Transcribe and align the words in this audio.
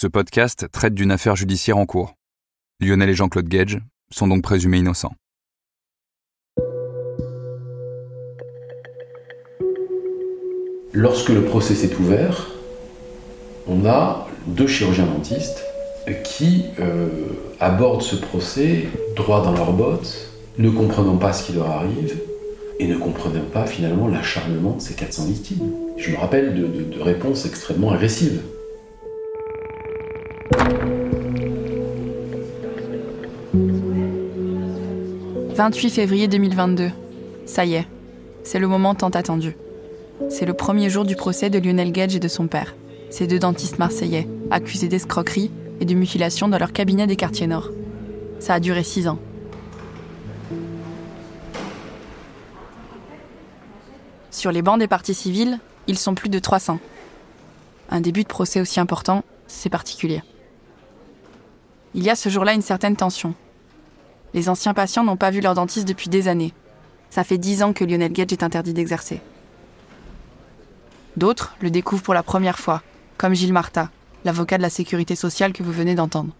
Ce 0.00 0.06
podcast 0.06 0.68
traite 0.70 0.94
d'une 0.94 1.10
affaire 1.10 1.34
judiciaire 1.34 1.76
en 1.76 1.84
cours. 1.84 2.14
Lionel 2.78 3.10
et 3.10 3.14
Jean-Claude 3.14 3.48
Gage 3.48 3.80
sont 4.12 4.28
donc 4.28 4.44
présumés 4.44 4.78
innocents. 4.78 5.12
Lorsque 10.92 11.30
le 11.30 11.42
procès 11.42 11.74
s'est 11.74 11.96
ouvert, 11.96 12.46
on 13.66 13.86
a 13.86 14.28
deux 14.46 14.68
chirurgiens 14.68 15.06
dentistes 15.06 15.64
qui 16.22 16.66
euh, 16.78 17.08
abordent 17.58 18.02
ce 18.02 18.14
procès 18.14 18.84
droit 19.16 19.42
dans 19.42 19.50
leurs 19.50 19.72
bottes, 19.72 20.30
ne 20.58 20.70
comprenant 20.70 21.16
pas 21.16 21.32
ce 21.32 21.44
qui 21.44 21.54
leur 21.54 21.70
arrive 21.70 22.16
et 22.78 22.86
ne 22.86 22.96
comprenant 22.96 23.46
pas 23.52 23.66
finalement 23.66 24.06
l'acharnement 24.06 24.76
de 24.76 24.80
ces 24.80 24.94
400 24.94 25.24
victimes. 25.24 25.72
Je 25.96 26.12
me 26.12 26.18
rappelle 26.18 26.54
de, 26.54 27.02
réponses 27.02 27.46
extrêmement 27.46 27.90
agressives. 27.90 28.40
«28 35.58 35.90
février 35.90 36.28
2022. 36.28 36.90
Ça 37.44 37.64
y 37.64 37.74
est, 37.74 37.86
c'est 38.44 38.60
le 38.60 38.68
moment 38.68 38.94
tant 38.94 39.08
attendu. 39.08 39.56
C'est 40.30 40.46
le 40.46 40.54
premier 40.54 40.88
jour 40.88 41.04
du 41.04 41.16
procès 41.16 41.50
de 41.50 41.58
Lionel 41.58 41.90
Gage 41.90 42.14
et 42.14 42.20
de 42.20 42.28
son 42.28 42.46
père, 42.46 42.76
ces 43.10 43.26
deux 43.26 43.40
dentistes 43.40 43.78
marseillais, 43.78 44.28
accusés 44.52 44.86
d'escroquerie 44.86 45.50
et 45.80 45.84
de 45.84 45.94
mutilation 45.94 46.46
dans 46.46 46.58
leur 46.58 46.72
cabinet 46.72 47.08
des 47.08 47.16
quartiers 47.16 47.48
nord. 47.48 47.70
Ça 48.38 48.54
a 48.54 48.60
duré 48.60 48.84
six 48.84 49.08
ans. 49.08 49.18
Sur 54.30 54.52
les 54.52 54.62
bancs 54.62 54.78
des 54.78 54.86
parties 54.86 55.14
civiles, 55.14 55.58
ils 55.88 55.98
sont 55.98 56.14
plus 56.14 56.28
de 56.28 56.38
300. 56.38 56.78
Un 57.90 58.00
début 58.00 58.22
de 58.22 58.28
procès 58.28 58.60
aussi 58.60 58.78
important, 58.78 59.24
c'est 59.48 59.70
particulier. 59.70 60.22
Il 61.98 62.04
y 62.04 62.10
a 62.10 62.14
ce 62.14 62.28
jour-là 62.28 62.54
une 62.54 62.62
certaine 62.62 62.94
tension. 62.94 63.34
Les 64.32 64.48
anciens 64.48 64.72
patients 64.72 65.02
n'ont 65.02 65.16
pas 65.16 65.32
vu 65.32 65.40
leur 65.40 65.54
dentiste 65.54 65.88
depuis 65.88 66.08
des 66.08 66.28
années. 66.28 66.54
Ça 67.10 67.24
fait 67.24 67.38
dix 67.38 67.60
ans 67.64 67.72
que 67.72 67.84
Lionel 67.84 68.12
Gage 68.12 68.32
est 68.32 68.44
interdit 68.44 68.72
d'exercer. 68.72 69.20
D'autres 71.16 71.56
le 71.60 71.70
découvrent 71.70 72.04
pour 72.04 72.14
la 72.14 72.22
première 72.22 72.60
fois, 72.60 72.84
comme 73.16 73.34
Gilles 73.34 73.52
Marta, 73.52 73.90
l'avocat 74.24 74.58
de 74.58 74.62
la 74.62 74.70
sécurité 74.70 75.16
sociale 75.16 75.52
que 75.52 75.64
vous 75.64 75.72
venez 75.72 75.96
d'entendre. 75.96 76.32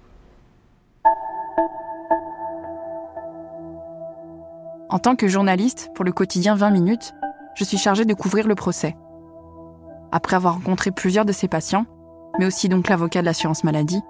En 4.91 5.01
tant 5.01 5.17
que 5.17 5.27
journaliste 5.27 5.91
pour 5.97 6.05
le 6.05 6.13
quotidien 6.13 6.55
20 6.55 6.71
minutes, 6.71 7.15
je 7.57 7.65
suis 7.65 7.79
chargée 7.79 8.05
de 8.05 8.15
couvrir 8.15 8.47
le 8.47 8.55
procès. 8.55 8.97
Après 10.13 10.37
avoir 10.37 10.55
rencontré 10.55 10.93
plusieurs 10.93 11.25
de 11.25 11.33
ces 11.33 11.49
patients, 11.49 11.87
mais 12.39 12.47
aussi 12.47 12.69
donc 12.69 12.89
l'avocat 12.89 13.23
de 13.23 13.27
l'assurance 13.27 13.65
maladie, 13.65 14.03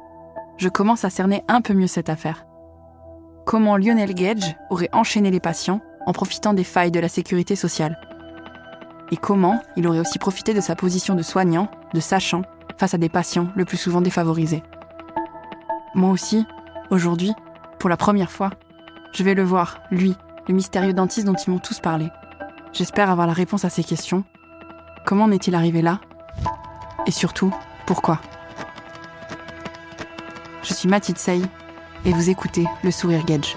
je 0.58 0.68
commence 0.68 1.04
à 1.04 1.10
cerner 1.10 1.44
un 1.48 1.60
peu 1.60 1.72
mieux 1.72 1.86
cette 1.86 2.10
affaire. 2.10 2.44
Comment 3.46 3.76
Lionel 3.76 4.12
Gage 4.12 4.56
aurait 4.70 4.90
enchaîné 4.92 5.30
les 5.30 5.40
patients 5.40 5.80
en 6.06 6.12
profitant 6.12 6.52
des 6.52 6.64
failles 6.64 6.90
de 6.90 7.00
la 7.00 7.08
sécurité 7.08 7.56
sociale 7.56 7.98
Et 9.10 9.16
comment 9.16 9.60
il 9.76 9.86
aurait 9.86 10.00
aussi 10.00 10.18
profité 10.18 10.52
de 10.52 10.60
sa 10.60 10.74
position 10.74 11.14
de 11.14 11.22
soignant, 11.22 11.70
de 11.94 12.00
sachant, 12.00 12.42
face 12.76 12.94
à 12.94 12.98
des 12.98 13.08
patients 13.08 13.48
le 13.56 13.64
plus 13.64 13.76
souvent 13.76 14.00
défavorisés. 14.00 14.62
Moi 15.94 16.10
aussi, 16.10 16.46
aujourd'hui, 16.90 17.32
pour 17.78 17.88
la 17.88 17.96
première 17.96 18.30
fois, 18.30 18.50
je 19.12 19.22
vais 19.22 19.34
le 19.34 19.42
voir, 19.42 19.80
lui, 19.90 20.14
le 20.48 20.54
mystérieux 20.54 20.92
dentiste 20.92 21.26
dont 21.26 21.34
ils 21.34 21.50
m'ont 21.50 21.58
tous 21.58 21.80
parlé. 21.80 22.08
J'espère 22.72 23.10
avoir 23.10 23.26
la 23.26 23.32
réponse 23.32 23.64
à 23.64 23.70
ces 23.70 23.84
questions. 23.84 24.24
Comment 25.06 25.24
en 25.24 25.30
est-il 25.30 25.54
arrivé 25.54 25.82
là? 25.82 26.00
Et 27.06 27.10
surtout, 27.10 27.52
pourquoi? 27.86 28.20
Suis 30.78 30.88
Mathilde 30.88 31.18
et 32.04 32.12
vous 32.12 32.30
écoutez 32.30 32.64
Le 32.84 32.92
Sourire 32.92 33.24
Gage. 33.24 33.56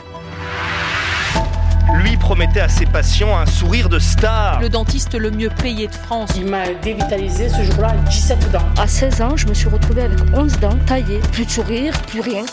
Lui 1.94 2.18
promettait 2.18 2.62
à 2.62 2.68
ses 2.68 2.88
patients 2.88 3.38
un 3.38 3.46
sourire 3.46 3.90
de 3.90 4.00
star. 4.00 4.60
le 4.60 4.70
dentiste 4.70 5.14
le 5.14 5.30
mieux 5.30 5.52
payé 5.62 5.88
de 5.88 5.94
France. 5.94 6.32
Il 6.36 6.48
m'a 6.48 6.70
dévitalisé 6.82 7.50
ce 7.50 7.62
jour-là 7.64 7.94
17 8.10 8.52
dents. 8.52 8.66
À 8.76 8.88
16 8.88 9.22
ans, 9.22 9.38
je 9.38 9.46
me 9.46 9.54
suis 9.54 9.70
retrouvée 9.70 10.02
avec 10.02 10.18
11 10.34 10.60
dents 10.60 10.78
taillées, 10.88 11.20
plus 11.32 11.46
de 11.46 11.52
sourire, 11.52 11.94
plus 12.08 12.22
rien. 12.22 12.44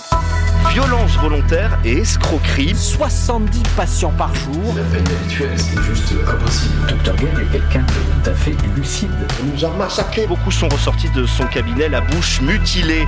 Violence 0.70 1.16
volontaire 1.16 1.78
et 1.82 2.00
escroquerie. 2.00 2.74
70 2.74 3.62
patients 3.74 4.12
par 4.18 4.34
jour. 4.34 4.74
La 4.76 4.82
peine 4.82 5.06
habituelle, 5.06 5.58
c'est 5.58 5.82
juste 5.82 6.12
impossible. 6.28 6.74
Dr 6.88 7.16
Gage 7.16 7.40
est 7.40 7.52
quelqu'un 7.52 7.80
de 7.80 8.22
tout 8.22 8.30
à 8.30 8.34
fait 8.34 8.54
lucide. 8.76 9.10
On 9.42 9.46
nous 9.46 9.64
a 9.64 9.70
massacrés. 9.70 10.26
Beaucoup 10.26 10.50
sont 10.50 10.68
ressortis 10.68 11.10
de 11.10 11.24
son 11.24 11.46
cabinet 11.46 11.88
la 11.88 12.02
bouche 12.02 12.42
mutilée. 12.42 13.06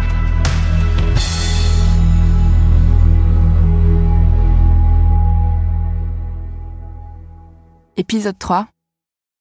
Épisode 8.00 8.38
3 8.38 8.66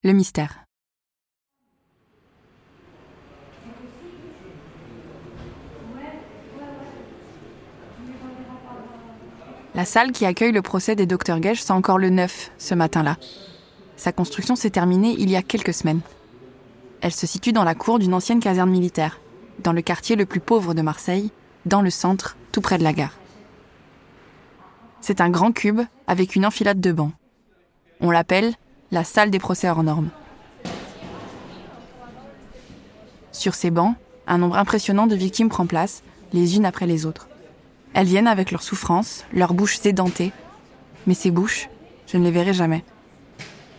Le 0.03 0.11
mystère. 0.11 0.65
La 9.73 9.85
salle 9.85 10.11
qui 10.11 10.25
accueille 10.25 10.51
le 10.51 10.61
procès 10.61 10.97
des 10.97 11.05
docteurs 11.05 11.39
Gage 11.39 11.63
sent 11.63 11.71
encore 11.71 11.97
le 11.97 12.09
neuf 12.09 12.51
ce 12.57 12.75
matin-là. 12.75 13.15
Sa 13.95 14.11
construction 14.11 14.57
s'est 14.57 14.71
terminée 14.71 15.15
il 15.17 15.29
y 15.29 15.37
a 15.37 15.41
quelques 15.41 15.73
semaines. 15.73 16.01
Elle 16.99 17.13
se 17.13 17.27
situe 17.27 17.53
dans 17.53 17.63
la 17.63 17.75
cour 17.75 17.97
d'une 17.97 18.13
ancienne 18.13 18.41
caserne 18.41 18.71
militaire, 18.71 19.21
dans 19.63 19.71
le 19.71 19.81
quartier 19.81 20.17
le 20.17 20.25
plus 20.25 20.41
pauvre 20.41 20.73
de 20.73 20.81
Marseille, 20.81 21.31
dans 21.65 21.81
le 21.81 21.91
centre, 21.91 22.35
tout 22.51 22.59
près 22.59 22.77
de 22.77 22.83
la 22.83 22.91
gare. 22.91 23.17
C'est 24.99 25.21
un 25.21 25.29
grand 25.29 25.53
cube 25.53 25.79
avec 26.07 26.35
une 26.35 26.45
enfilade 26.45 26.81
de 26.81 26.91
bancs. 26.91 27.13
On 28.01 28.11
l'appelle 28.11 28.53
la 28.91 29.03
salle 29.03 29.29
des 29.29 29.39
procès 29.39 29.69
hors 29.69 29.83
normes. 29.83 30.09
Sur 33.31 33.55
ces 33.55 33.71
bancs, 33.71 33.95
un 34.25 34.37
nombre 34.37 34.57
impressionnant 34.57 35.07
de 35.07 35.15
victimes 35.15 35.49
prend 35.49 35.65
place, 35.65 36.01
les 36.31 36.55
unes 36.55 36.65
après 36.65 36.87
les 36.87 37.05
autres. 37.05 37.27
Elles 37.93 38.07
viennent 38.07 38.27
avec 38.27 38.51
leurs 38.51 38.63
souffrances, 38.63 39.25
leurs 39.33 39.53
bouches 39.53 39.85
édentées, 39.85 40.31
mais 41.07 41.13
ces 41.13 41.31
bouches, 41.31 41.69
je 42.07 42.17
ne 42.17 42.23
les 42.23 42.31
verrai 42.31 42.53
jamais. 42.53 42.83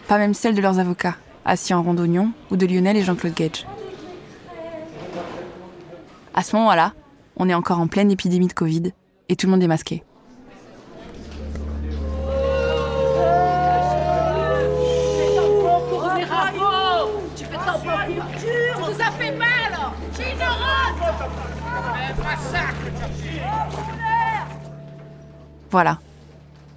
Pas 0.06 0.18
même 0.18 0.34
celles 0.34 0.54
de 0.54 0.60
leurs 0.60 0.78
avocats, 0.78 1.16
assis 1.44 1.72
en 1.72 1.82
rond 1.82 1.94
d'oignon, 1.94 2.32
ou 2.50 2.56
de 2.56 2.66
Lionel 2.66 2.96
et 2.96 3.04
Jean-Claude 3.04 3.34
Gage. 3.34 3.66
À 6.34 6.42
ce 6.42 6.56
moment-là, 6.56 6.92
on 7.36 7.48
est 7.48 7.54
encore 7.54 7.80
en 7.80 7.86
pleine 7.86 8.10
épidémie 8.10 8.48
de 8.48 8.52
Covid, 8.52 8.92
et 9.28 9.36
tout 9.36 9.46
le 9.46 9.52
monde 9.52 9.62
est 9.62 9.68
masqué. 9.68 10.02
Voilà. 25.70 25.98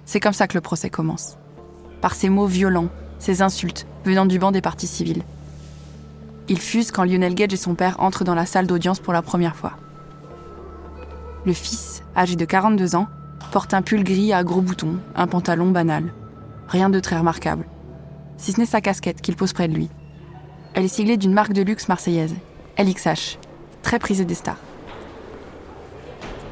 C'est 0.04 0.20
comme 0.20 0.32
ça 0.32 0.46
que 0.46 0.54
le 0.54 0.60
procès 0.60 0.90
commence. 0.90 1.36
Par 2.00 2.14
ces 2.14 2.28
mots 2.28 2.46
violents, 2.46 2.88
ces 3.18 3.42
insultes 3.42 3.86
venant 4.04 4.26
du 4.26 4.38
banc 4.38 4.52
des 4.52 4.60
parties 4.60 4.86
civiles. 4.86 5.22
Il 6.48 6.60
fuse 6.60 6.90
quand 6.90 7.04
Lionel 7.04 7.34
Gage 7.34 7.54
et 7.54 7.56
son 7.56 7.74
père 7.74 8.00
entrent 8.00 8.24
dans 8.24 8.34
la 8.34 8.44
salle 8.44 8.66
d'audience 8.66 9.00
pour 9.00 9.14
la 9.14 9.22
première 9.22 9.56
fois. 9.56 9.72
Le 11.46 11.54
fils, 11.54 12.02
âgé 12.16 12.36
de 12.36 12.44
42 12.44 12.96
ans, 12.96 13.08
porte 13.50 13.74
un 13.74 13.82
pull 13.82 14.04
gris 14.04 14.32
à 14.32 14.44
gros 14.44 14.60
boutons, 14.60 14.98
un 15.14 15.26
pantalon 15.26 15.70
banal. 15.70 16.12
Rien 16.68 16.90
de 16.90 17.00
très 17.00 17.16
remarquable. 17.16 17.66
Si 18.36 18.52
ce 18.52 18.60
n'est 18.60 18.66
sa 18.66 18.80
casquette 18.80 19.20
qu'il 19.20 19.36
pose 19.36 19.52
près 19.52 19.68
de 19.68 19.74
lui. 19.74 19.88
Elle 20.74 20.84
est 20.84 20.88
siglée 20.88 21.16
d'une 21.16 21.32
marque 21.32 21.52
de 21.52 21.62
luxe 21.62 21.88
marseillaise, 21.88 22.34
LXH, 22.78 23.38
très 23.82 23.98
prisée 23.98 24.24
des 24.24 24.34
stars. 24.34 24.58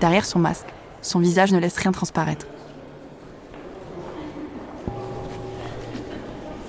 Derrière 0.01 0.25
son 0.25 0.39
masque, 0.39 0.73
son 1.03 1.19
visage 1.19 1.53
ne 1.53 1.59
laisse 1.59 1.77
rien 1.77 1.93
transparaître. 1.93 2.47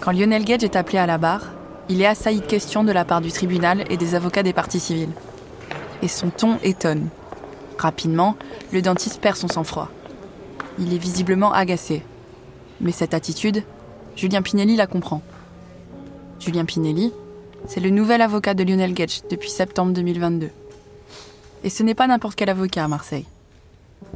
Quand 0.01 0.11
Lionel 0.11 0.43
Gage 0.43 0.63
est 0.63 0.75
appelé 0.75 0.97
à 0.97 1.05
la 1.05 1.17
barre, 1.17 1.53
il 1.87 2.01
est 2.01 2.05
assailli 2.05 2.41
de 2.41 2.45
questions 2.45 2.83
de 2.83 2.91
la 2.91 3.05
part 3.05 3.21
du 3.21 3.31
tribunal 3.31 3.85
et 3.89 3.95
des 3.95 4.15
avocats 4.15 4.43
des 4.43 4.51
parties 4.51 4.79
civiles. 4.79 5.13
Et 6.01 6.07
son 6.09 6.29
ton 6.29 6.57
étonne. 6.63 7.07
Rapidement, 7.77 8.35
le 8.73 8.81
dentiste 8.81 9.21
perd 9.21 9.37
son 9.37 9.47
sang-froid. 9.47 9.89
Il 10.77 10.93
est 10.93 10.97
visiblement 10.97 11.53
agacé. 11.53 12.03
Mais 12.81 12.91
cette 12.91 13.13
attitude, 13.13 13.63
Julien 14.15 14.41
Pinelli 14.41 14.75
la 14.75 14.87
comprend. 14.87 15.21
Julien 16.39 16.65
Pinelli, 16.65 17.13
c'est 17.67 17.79
le 17.79 17.89
nouvel 17.89 18.21
avocat 18.21 18.53
de 18.53 18.63
Lionel 18.63 18.93
Gage 18.93 19.21
depuis 19.29 19.49
septembre 19.49 19.93
2022. 19.93 20.49
Et 21.63 21.69
ce 21.69 21.83
n'est 21.83 21.95
pas 21.95 22.07
n'importe 22.07 22.35
quel 22.35 22.49
avocat 22.49 22.83
à 22.83 22.87
Marseille. 22.89 23.25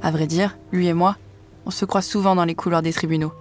À 0.01 0.11
vrai 0.11 0.27
dire, 0.27 0.57
lui 0.71 0.88
et 0.88 0.94
moi, 0.94 1.17
on 1.65 1.71
se 1.71 1.85
croise 1.85 2.05
souvent 2.05 2.35
dans 2.35 2.45
les 2.45 2.55
couloirs 2.55 2.81
des 2.81 2.94
tribunaux. 2.94 3.33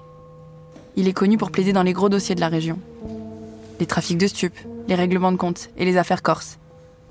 Il 0.97 1.09
est 1.09 1.13
connu 1.13 1.37
pour 1.37 1.51
plaider 1.51 1.73
dans 1.73 1.83
les 1.83 1.93
gros 1.93 2.09
dossiers 2.09 2.35
de 2.35 2.41
la 2.41 2.49
région. 2.49 2.79
Les 3.79 3.87
trafics 3.87 4.19
de 4.19 4.27
stupes, 4.27 4.59
les 4.89 4.95
règlements 4.95 5.33
de 5.33 5.37
compte 5.37 5.69
et 5.77 5.85
les 5.85 5.97
affaires 5.99 6.23
corses. 6.23 6.59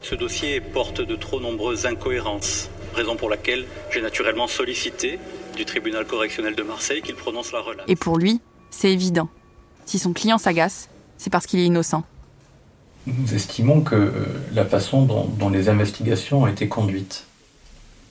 Ce 0.02 0.16
dossier 0.16 0.60
porte 0.62 1.02
de 1.02 1.16
trop 1.16 1.40
nombreuses 1.40 1.86
incohérences, 1.86 2.70
raison 2.96 3.16
pour 3.16 3.30
laquelle 3.30 3.66
j'ai 3.92 4.02
naturellement 4.02 4.48
sollicité 4.48 5.20
du 5.56 5.66
tribunal 5.66 6.06
correctionnel 6.06 6.56
de 6.56 6.64
Marseille 6.64 7.02
qu'il 7.02 7.16
prononce 7.16 7.52
la 7.52 7.60
relâche. 7.60 7.86
Et 7.88 7.96
pour 7.96 8.18
lui, 8.18 8.42
c'est 8.72 8.92
évident. 8.92 9.30
Si 9.86 10.00
son 10.00 10.14
client 10.14 10.40
s'agace, 10.40 10.90
c'est 11.18 11.30
parce 11.30 11.46
qu'il 11.46 11.60
est 11.60 11.66
innocent. 11.66 12.04
Nous 13.06 13.36
estimons 13.36 13.82
que 13.82 13.96
euh, 13.96 14.12
la 14.54 14.66
façon 14.66 15.04
dont, 15.04 15.26
dont 15.26 15.50
les 15.50 15.70
investigations 15.70 16.42
ont 16.42 16.48
été 16.48 16.68
conduites 16.68 17.25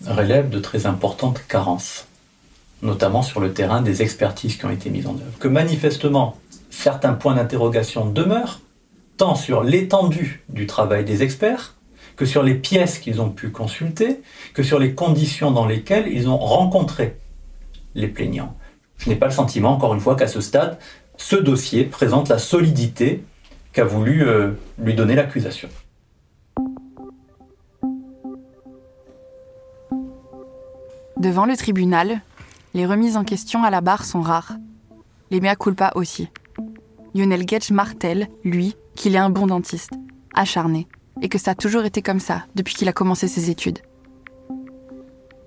relève 0.07 0.51
de 0.51 0.59
très 0.59 0.87
importantes 0.87 1.41
carences, 1.49 2.07
notamment 2.83 3.23
sur 3.23 3.41
le 3.41 3.53
terrain 3.53 3.83
des 3.83 4.03
expertises 4.03 4.57
qui 4.57 4.65
ont 4.65 4.71
été 4.71 4.91
mises 4.91 5.07
en 5.07 5.15
œuvre. 5.15 5.39
Que 5.39 5.49
manifestement, 5.49 6.37
certains 6.71 7.15
points 7.15 7.35
d'interrogation 7.35 8.07
demeurent, 8.07 8.61
tant 9.17 9.35
sur 9.35 9.63
l'étendue 9.63 10.45
du 10.49 10.67
travail 10.67 11.05
des 11.05 11.23
experts, 11.23 11.75
que 12.17 12.27
sur 12.27 12.43
les 12.43 12.55
pièces 12.55 12.99
qu'ils 12.99 13.21
ont 13.21 13.31
pu 13.31 13.51
consulter, 13.51 14.21
que 14.53 14.63
sur 14.63 14.79
les 14.79 14.95
conditions 14.95 15.51
dans 15.51 15.67
lesquelles 15.67 16.09
ils 16.09 16.29
ont 16.29 16.39
rencontré 16.39 17.17
les 17.95 18.09
plaignants. 18.09 18.57
Je 18.99 19.09
n'ai 19.09 19.17
pas 19.17 19.27
le 19.27 19.33
sentiment, 19.33 19.73
encore 19.73 19.95
une 19.95 20.01
fois, 20.01 20.17
qu'à 20.17 20.29
ce 20.29 20.41
stade, 20.41 20.79
ce 21.17 21.37
dossier 21.37 21.85
présente 21.85 22.29
la 22.29 22.39
solidité 22.39 23.25
qu'a 23.73 23.85
voulu 23.85 24.27
euh, 24.27 24.53
lui 24.79 24.95
donner 24.95 25.15
l'accusation. 25.15 25.69
Devant 31.25 31.47
le 31.47 31.57
tribunal, 31.57 32.21
les 32.75 32.85
remises 32.85 33.17
en 33.17 33.25
question 33.25 33.65
à 33.65 33.71
la 33.71 33.81
barre 33.81 34.05
sont 34.05 34.21
rares. 34.21 34.59
Les 35.31 35.41
mea 35.41 35.57
culpa 35.57 35.91
aussi. 35.95 36.29
Lionel 37.15 37.47
Gage 37.47 37.71
martèle, 37.71 38.29
lui, 38.45 38.77
qu'il 38.95 39.15
est 39.15 39.19
un 39.19 39.31
bon 39.31 39.47
dentiste, 39.47 39.93
acharné, 40.35 40.87
et 41.23 41.31
que 41.31 41.39
ça 41.39 41.53
a 41.53 41.55
toujours 41.55 41.87
été 41.87 42.03
comme 42.03 42.21
ça 42.21 42.45
depuis 42.57 42.75
qu'il 42.75 42.91
a 42.91 42.93
commencé 42.93 43.27
ses 43.27 43.49
études. 43.49 43.79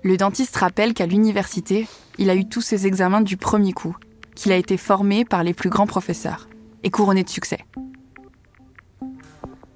Le 0.02 0.16
dentiste 0.16 0.56
rappelle 0.56 0.94
qu'à 0.94 1.06
l'université, 1.06 1.86
il 2.18 2.28
a 2.28 2.34
eu 2.34 2.48
tous 2.48 2.60
ses 2.60 2.88
examens 2.88 3.20
du 3.20 3.36
premier 3.36 3.72
coup, 3.72 3.94
qu'il 4.34 4.50
a 4.50 4.56
été 4.56 4.76
formé 4.76 5.24
par 5.24 5.44
les 5.44 5.54
plus 5.54 5.70
grands 5.70 5.86
professeurs, 5.86 6.48
et 6.82 6.90
couronné 6.90 7.22
de 7.22 7.30
succès. 7.30 7.60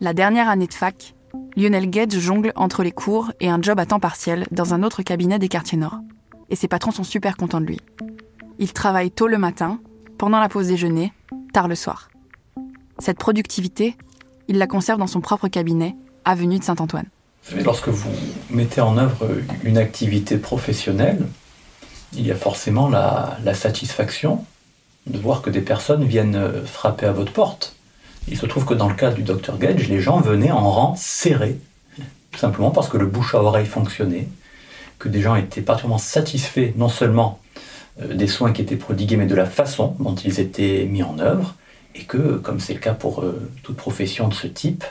La 0.01 0.15
dernière 0.15 0.49
année 0.49 0.67
de 0.67 0.75
fac, 0.75 1.15
Lionel 1.57 1.91
Gage 1.91 2.19
jongle 2.19 2.53
entre 2.57 2.83
les 2.83 2.93
cours 2.93 3.31
et 3.41 3.51
un 3.51 3.61
job 3.61 3.79
à 3.79 3.87
temps 3.87 4.01
partiel 4.01 4.47
dans 4.51 4.73
un 4.73 4.83
autre 4.83 5.03
cabinet 5.03 5.39
des 5.39 5.49
quartiers 5.49 5.77
nord. 5.77 5.99
Et 6.49 6.57
ses 6.57 6.69
patrons 6.69 6.93
sont 6.93 7.05
super 7.05 7.37
contents 7.37 7.61
de 7.61 7.67
lui. 7.67 7.81
Il 8.59 8.73
travaille 8.73 9.11
tôt 9.11 9.27
le 9.27 9.39
matin, 9.39 9.79
pendant 10.19 10.41
la 10.41 10.49
pause 10.49 10.69
déjeuner, 10.69 11.13
tard 11.53 11.69
le 11.69 11.75
soir. 11.75 12.09
Cette 12.99 13.19
productivité, 13.19 13.97
il 14.49 14.59
la 14.59 14.67
conserve 14.67 14.99
dans 14.99 15.07
son 15.07 15.21
propre 15.21 15.49
cabinet, 15.49 15.95
avenue 16.25 16.59
de 16.59 16.65
Saint-Antoine. 16.65 17.07
Lorsque 17.65 17.89
vous 17.89 18.11
mettez 18.51 18.81
en 18.81 18.97
œuvre 18.97 19.29
une 19.65 19.79
activité 19.79 20.39
professionnelle, 20.39 21.27
il 22.15 22.27
y 22.27 22.31
a 22.31 22.37
forcément 22.37 22.89
la 22.89 23.55
satisfaction 23.55 24.45
de 25.07 25.19
voir 25.19 25.43
que 25.43 25.51
des 25.51 25.61
personnes 25.61 26.05
viennent 26.05 26.65
frapper 26.65 27.07
à 27.07 27.13
votre 27.13 27.33
porte. 27.33 27.75
Il 28.29 28.39
se 28.39 28.47
trouve 28.47 28.65
que 28.65 28.75
dans 28.75 28.89
le 28.89 28.95
cas 28.95 29.11
du 29.11 29.23
Dr 29.23 29.59
Gage, 29.59 29.89
les 29.89 30.01
gens 30.01 30.21
venaient 30.21 30.53
en 30.53 30.71
rang 30.71 30.95
serré, 30.97 31.59
tout 32.31 32.39
simplement 32.39 32.71
parce 32.71 32.89
que 32.89 32.97
le 32.97 33.07
bouche 33.07 33.35
à 33.35 33.43
oreille 33.43 33.67
fonctionnait, 33.67 34.29
que 34.99 35.09
des 35.09 35.21
gens 35.21 35.35
étaient 35.35 35.61
particulièrement 35.61 35.99
satisfaits 35.99 36.73
non 36.77 36.89
seulement 36.89 37.41
euh, 38.01 38.15
des 38.15 38.29
soins 38.29 38.53
qui 38.53 38.63
étaient 38.63 38.77
prodigués, 38.77 39.17
mais 39.17 39.27
de 39.27 39.35
la 39.35 39.47
façon 39.47 39.97
dont 39.99 40.15
ils 40.15 40.41
étaient 40.41 40.87
mis 40.89 41.03
en 41.03 41.19
œuvre, 41.19 41.57
et 41.95 42.05
que, 42.05 42.37
comme 42.39 42.61
c'est 42.61 42.75
le 42.75 42.81
cas 42.81 42.95
pour 42.95 43.23
euh, 43.23 43.51
toute 43.63 43.77
profession 43.77 44.29
de 44.29 44.35
ce 44.35 44.47
type, 44.47 44.85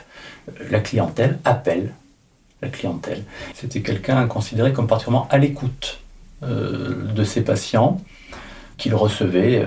euh, 0.48 0.64
la 0.70 0.80
clientèle 0.80 1.38
appelle 1.44 1.94
la 2.60 2.68
clientèle. 2.68 3.24
C'était 3.54 3.80
quelqu'un 3.80 4.28
considéré 4.28 4.72
comme 4.72 4.86
particulièrement 4.86 5.26
à 5.30 5.38
l'écoute 5.38 5.98
de 6.42 7.24
ses 7.24 7.42
patients, 7.42 8.00
qu'il 8.76 8.94
recevait 8.94 9.64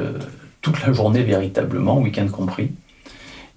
toute 0.62 0.82
la 0.86 0.92
journée 0.92 1.24
véritablement, 1.24 2.00
week-end 2.00 2.28
compris 2.28 2.72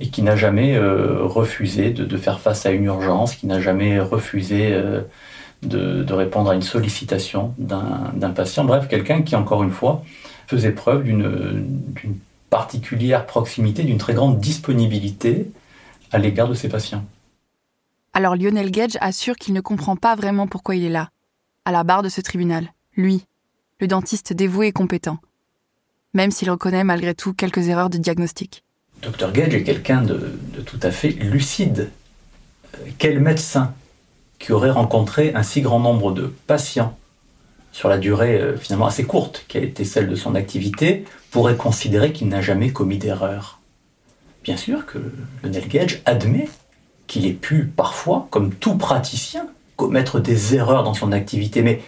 et 0.01 0.09
qui 0.09 0.23
n'a 0.23 0.37
jamais 0.37 0.77
euh, 0.77 1.25
refusé 1.25 1.91
de, 1.91 2.17
faire 2.17 2.41
face 2.41 2.67
à 2.67 2.71
une 2.71 2.85
urgence, 2.85 3.35
qui 3.35 3.47
n'a 3.47 3.61
jamais 3.61 3.99
refusé 3.99 4.73
euh, 4.73 5.03
de, 5.63 6.03
de, 6.05 6.13
répondre 6.13 6.51
à 6.51 6.55
une 6.55 6.63
sollicitation 6.63 7.55
d'un 7.59 8.31
patient. 8.31 8.65
Bref, 8.65 8.87
quelqu'un 8.89 9.23
qui, 9.23 9.35
encore 9.35 9.63
une 9.63 9.73
fois, 9.73 10.05
faisait 10.47 10.73
preuve 10.73 11.05
d'une 11.05 11.67
particulière 12.49 13.27
proximité, 13.27 13.83
d'une 13.83 13.99
très 13.99 14.15
grande 14.15 14.39
disponibilité 14.39 15.51
à 16.13 16.19
l'égard 16.19 16.49
de 16.49 16.55
ses 16.55 16.69
patients. 16.69 17.05
Alors 18.15 18.37
Lionel 18.37 18.71
Gage 18.71 18.97
assure 19.01 19.37
qu'il 19.37 19.55
ne 19.55 19.61
comprend 19.61 19.97
pas 19.97 20.15
vraiment 20.15 20.47
pourquoi 20.47 20.77
il 20.77 20.85
est 20.85 20.91
là, 20.91 21.11
à 21.65 21.73
la 21.73 21.85
barre 21.85 22.03
de 22.03 22.09
ce 22.09 22.21
tribunal, 22.21 22.73
lui, 22.97 23.27
le 23.81 23.87
dentiste 23.87 24.33
dévoué 24.33 24.69
et 24.69 24.73
compétent, 24.73 25.19
même 26.15 26.31
s'il 26.31 26.51
reconnaît 26.51 26.85
malgré 26.85 27.15
tout 27.15 27.35
quelques 27.35 27.69
erreurs 27.69 27.91
de 27.91 27.99
diagnostic. 27.99 28.65
Dr 29.03 29.33
Gage 29.33 29.55
est 29.55 29.63
quelqu'un 29.63 30.03
de, 30.03 30.35
tout 30.67 30.81
à 30.83 30.91
fait 30.91 31.11
lucide. 31.11 31.91
Quel 32.99 33.21
médecin 33.21 33.75
qui 34.39 34.53
aurait 34.53 34.71
rencontré 34.71 35.33
un 35.35 35.43
si 35.43 35.61
grand 35.61 35.81
nombre 35.81 36.13
de 36.13 36.33
patients 36.47 36.97
sur 37.73 37.89
la 37.89 37.99
durée 37.99 38.41
euh, 38.41 38.57
finalement 38.57 38.87
assez 38.87 39.05
courte 39.05 39.45
qui 39.49 39.59
a 39.59 39.61
été 39.61 39.85
celle 39.85 40.09
de 40.09 40.15
son 40.15 40.35
activité 40.35 41.05
pourrait 41.31 41.57
considérer 41.57 42.13
qu'il 42.13 42.29
n'a 42.29 42.41
jamais 42.41 42.71
commis 42.71 42.99
d'erreur? 42.99 43.61
Bien 44.43 44.57
sûr 44.57 44.87
que 44.87 44.99
Lionel 45.43 45.69
Gage 45.69 46.03
admet 46.05 46.49
qu'il 47.07 47.27
ait 47.27 47.33
pu 47.33 47.65
parfois, 47.65 48.29
comme 48.31 48.55
tout 48.55 48.77
praticien, 48.77 49.47
commettre 49.77 50.21
des 50.21 50.55
erreurs 50.55 50.85
dans 50.85 50.95
son 50.95 51.13
activité, 51.13 51.63
mais 51.63 51.83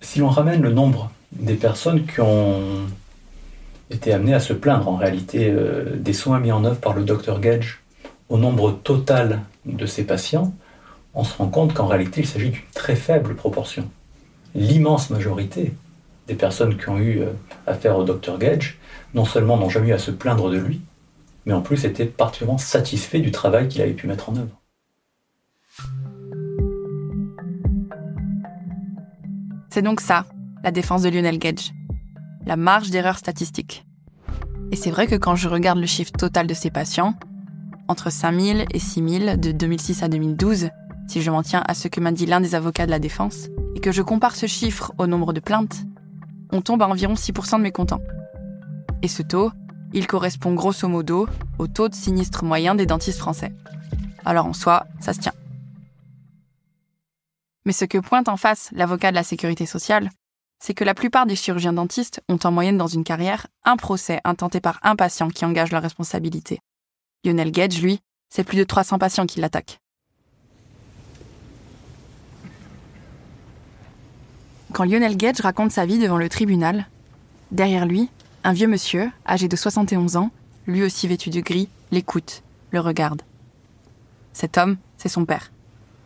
si 0.00 0.18
l'on 0.18 0.28
ramène 0.28 0.62
le 0.62 0.72
nombre 0.72 1.10
des 1.32 1.54
personnes 1.54 2.04
qui 2.06 2.20
ont 2.20 2.86
était 3.94 4.12
amené 4.12 4.34
à 4.34 4.40
se 4.40 4.52
plaindre 4.52 4.88
en 4.88 4.96
réalité 4.96 5.50
euh, 5.50 5.96
des 5.96 6.12
soins 6.12 6.40
mis 6.40 6.52
en 6.52 6.64
œuvre 6.64 6.80
par 6.80 6.94
le 6.94 7.04
docteur 7.04 7.40
Gage 7.40 7.82
au 8.28 8.38
nombre 8.38 8.72
total 8.72 9.42
de 9.66 9.86
ses 9.86 10.04
patients, 10.04 10.54
on 11.14 11.24
se 11.24 11.36
rend 11.36 11.48
compte 11.48 11.74
qu'en 11.74 11.86
réalité 11.86 12.22
il 12.22 12.26
s'agit 12.26 12.50
d'une 12.50 12.62
très 12.74 12.96
faible 12.96 13.34
proportion. 13.34 13.88
L'immense 14.54 15.10
majorité 15.10 15.74
des 16.26 16.34
personnes 16.34 16.76
qui 16.76 16.88
ont 16.88 16.98
eu 16.98 17.20
euh, 17.20 17.26
affaire 17.66 17.98
au 17.98 18.04
docteur 18.04 18.38
Gage 18.38 18.78
non 19.14 19.24
seulement 19.24 19.56
n'ont 19.56 19.68
jamais 19.68 19.88
eu 19.88 19.92
à 19.92 19.98
se 19.98 20.10
plaindre 20.10 20.50
de 20.50 20.58
lui, 20.58 20.80
mais 21.44 21.52
en 21.52 21.60
plus 21.60 21.84
étaient 21.84 22.06
particulièrement 22.06 22.58
satisfaits 22.58 23.18
du 23.18 23.30
travail 23.30 23.68
qu'il 23.68 23.82
avait 23.82 23.92
pu 23.92 24.06
mettre 24.06 24.30
en 24.30 24.36
œuvre. 24.36 24.60
C'est 29.70 29.82
donc 29.82 30.00
ça, 30.00 30.26
la 30.64 30.70
défense 30.70 31.02
de 31.02 31.08
Lionel 31.08 31.38
Gage 31.38 31.72
la 32.46 32.56
marge 32.56 32.90
d'erreur 32.90 33.18
statistique. 33.18 33.86
Et 34.70 34.76
c'est 34.76 34.90
vrai 34.90 35.06
que 35.06 35.16
quand 35.16 35.36
je 35.36 35.48
regarde 35.48 35.78
le 35.78 35.86
chiffre 35.86 36.12
total 36.12 36.46
de 36.46 36.54
ces 36.54 36.70
patients, 36.70 37.14
entre 37.88 38.10
5000 38.10 38.66
et 38.72 38.78
6000 38.78 39.38
de 39.38 39.52
2006 39.52 40.02
à 40.02 40.08
2012, 40.08 40.70
si 41.08 41.20
je 41.20 41.30
m'en 41.30 41.42
tiens 41.42 41.62
à 41.66 41.74
ce 41.74 41.88
que 41.88 42.00
m'a 42.00 42.12
dit 42.12 42.26
l'un 42.26 42.40
des 42.40 42.54
avocats 42.54 42.86
de 42.86 42.90
la 42.90 42.98
défense, 42.98 43.48
et 43.74 43.80
que 43.80 43.92
je 43.92 44.02
compare 44.02 44.36
ce 44.36 44.46
chiffre 44.46 44.92
au 44.98 45.06
nombre 45.06 45.32
de 45.32 45.40
plaintes, 45.40 45.84
on 46.52 46.60
tombe 46.60 46.82
à 46.82 46.88
environ 46.88 47.14
6% 47.14 47.58
de 47.58 47.62
mécontents. 47.62 48.00
Et 49.02 49.08
ce 49.08 49.22
taux, 49.22 49.50
il 49.92 50.06
correspond 50.06 50.54
grosso 50.54 50.88
modo 50.88 51.28
au 51.58 51.66
taux 51.66 51.88
de 51.88 51.94
sinistre 51.94 52.44
moyen 52.44 52.74
des 52.74 52.86
dentistes 52.86 53.18
français. 53.18 53.52
Alors 54.24 54.46
en 54.46 54.52
soi, 54.52 54.86
ça 55.00 55.12
se 55.12 55.20
tient. 55.20 55.34
Mais 57.64 57.72
ce 57.72 57.84
que 57.84 57.98
pointe 57.98 58.28
en 58.28 58.36
face 58.36 58.70
l'avocat 58.72 59.10
de 59.10 59.16
la 59.16 59.22
sécurité 59.22 59.66
sociale, 59.66 60.10
c'est 60.62 60.74
que 60.74 60.84
la 60.84 60.94
plupart 60.94 61.26
des 61.26 61.34
chirurgiens 61.34 61.72
dentistes 61.72 62.22
ont 62.28 62.38
en 62.44 62.52
moyenne 62.52 62.78
dans 62.78 62.86
une 62.86 63.02
carrière 63.02 63.48
un 63.64 63.76
procès 63.76 64.20
intenté 64.22 64.60
par 64.60 64.78
un 64.84 64.94
patient 64.94 65.28
qui 65.28 65.44
engage 65.44 65.72
leur 65.72 65.82
responsabilité. 65.82 66.60
Lionel 67.24 67.50
Gage, 67.50 67.82
lui, 67.82 67.98
c'est 68.30 68.44
plus 68.44 68.56
de 68.56 68.62
300 68.62 69.00
patients 69.00 69.26
qui 69.26 69.40
l'attaquent. 69.40 69.80
Quand 74.72 74.84
Lionel 74.84 75.16
Gage 75.16 75.40
raconte 75.40 75.72
sa 75.72 75.84
vie 75.84 75.98
devant 75.98 76.16
le 76.16 76.28
tribunal, 76.28 76.86
derrière 77.50 77.84
lui, 77.84 78.08
un 78.44 78.52
vieux 78.52 78.68
monsieur, 78.68 79.10
âgé 79.26 79.48
de 79.48 79.56
71 79.56 80.14
ans, 80.14 80.30
lui 80.68 80.84
aussi 80.84 81.08
vêtu 81.08 81.30
de 81.30 81.40
gris, 81.40 81.68
l'écoute 81.90 82.44
le 82.70 82.78
regarde. 82.78 83.22
Cet 84.32 84.58
homme, 84.58 84.76
c'est 84.96 85.08
son 85.08 85.24
père. 85.24 85.50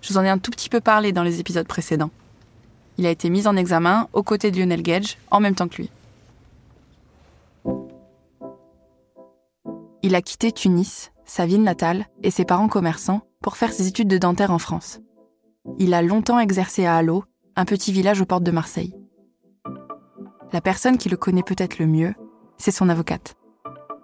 Je 0.00 0.08
vous 0.08 0.18
en 0.18 0.24
ai 0.24 0.30
un 0.30 0.38
tout 0.38 0.50
petit 0.50 0.70
peu 0.70 0.80
parlé 0.80 1.12
dans 1.12 1.22
les 1.22 1.40
épisodes 1.40 1.68
précédents. 1.68 2.10
Il 2.98 3.06
a 3.06 3.10
été 3.10 3.30
mis 3.30 3.46
en 3.46 3.56
examen 3.56 4.08
aux 4.12 4.22
côtés 4.22 4.50
de 4.50 4.58
Lionel 4.58 4.82
Gage 4.82 5.18
en 5.30 5.40
même 5.40 5.54
temps 5.54 5.68
que 5.68 5.76
lui. 5.76 5.90
Il 10.02 10.14
a 10.14 10.22
quitté 10.22 10.52
Tunis, 10.52 11.10
sa 11.24 11.46
ville 11.46 11.62
natale, 11.62 12.06
et 12.22 12.30
ses 12.30 12.44
parents 12.44 12.68
commerçants 12.68 13.22
pour 13.42 13.56
faire 13.56 13.72
ses 13.72 13.88
études 13.88 14.08
de 14.08 14.18
dentaire 14.18 14.52
en 14.52 14.58
France. 14.58 15.00
Il 15.78 15.94
a 15.94 16.02
longtemps 16.02 16.38
exercé 16.38 16.86
à 16.86 16.96
Allo, 16.96 17.24
un 17.56 17.64
petit 17.64 17.92
village 17.92 18.20
aux 18.20 18.26
portes 18.26 18.44
de 18.44 18.52
Marseille. 18.52 18.94
La 20.52 20.60
personne 20.60 20.96
qui 20.96 21.08
le 21.08 21.16
connaît 21.16 21.42
peut-être 21.42 21.78
le 21.78 21.86
mieux, 21.86 22.14
c'est 22.56 22.70
son 22.70 22.88
avocate. 22.88 23.34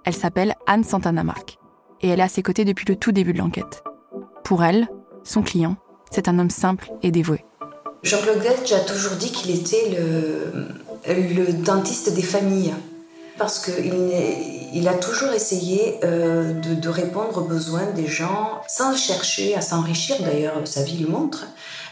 Elle 0.04 0.14
s'appelle 0.14 0.54
Anne 0.66 0.84
Santana-Marc, 0.84 1.58
et 2.00 2.08
elle 2.08 2.18
est 2.20 2.24
à 2.24 2.28
ses 2.28 2.42
côtés 2.42 2.64
depuis 2.64 2.86
le 2.88 2.96
tout 2.96 3.12
début 3.12 3.32
de 3.32 3.38
l'enquête. 3.38 3.84
Pour 4.42 4.64
elle, 4.64 4.88
son 5.22 5.42
client, 5.42 5.76
c'est 6.10 6.28
un 6.28 6.38
homme 6.38 6.50
simple 6.50 6.90
et 7.02 7.12
dévoué. 7.12 7.44
Jean-Claude 8.02 8.42
Gage 8.42 8.72
a 8.72 8.80
toujours 8.80 9.12
dit 9.12 9.30
qu'il 9.30 9.50
était 9.50 9.90
le, 9.90 10.68
le 11.08 11.52
dentiste 11.52 12.12
des 12.12 12.22
familles 12.22 12.74
parce 13.38 13.58
qu'il 13.58 14.12
il 14.74 14.88
a 14.88 14.94
toujours 14.94 15.32
essayé 15.32 15.98
euh, 16.02 16.54
de, 16.54 16.74
de, 16.74 16.88
répondre 16.88 17.38
aux 17.38 17.44
besoins 17.44 17.84
des 17.94 18.06
gens 18.06 18.60
sans 18.68 18.96
chercher 18.96 19.54
à 19.54 19.60
s'enrichir. 19.60 20.16
D'ailleurs, 20.20 20.54
sa 20.64 20.82
vie 20.82 20.98
le 20.98 21.08
montre. 21.08 21.44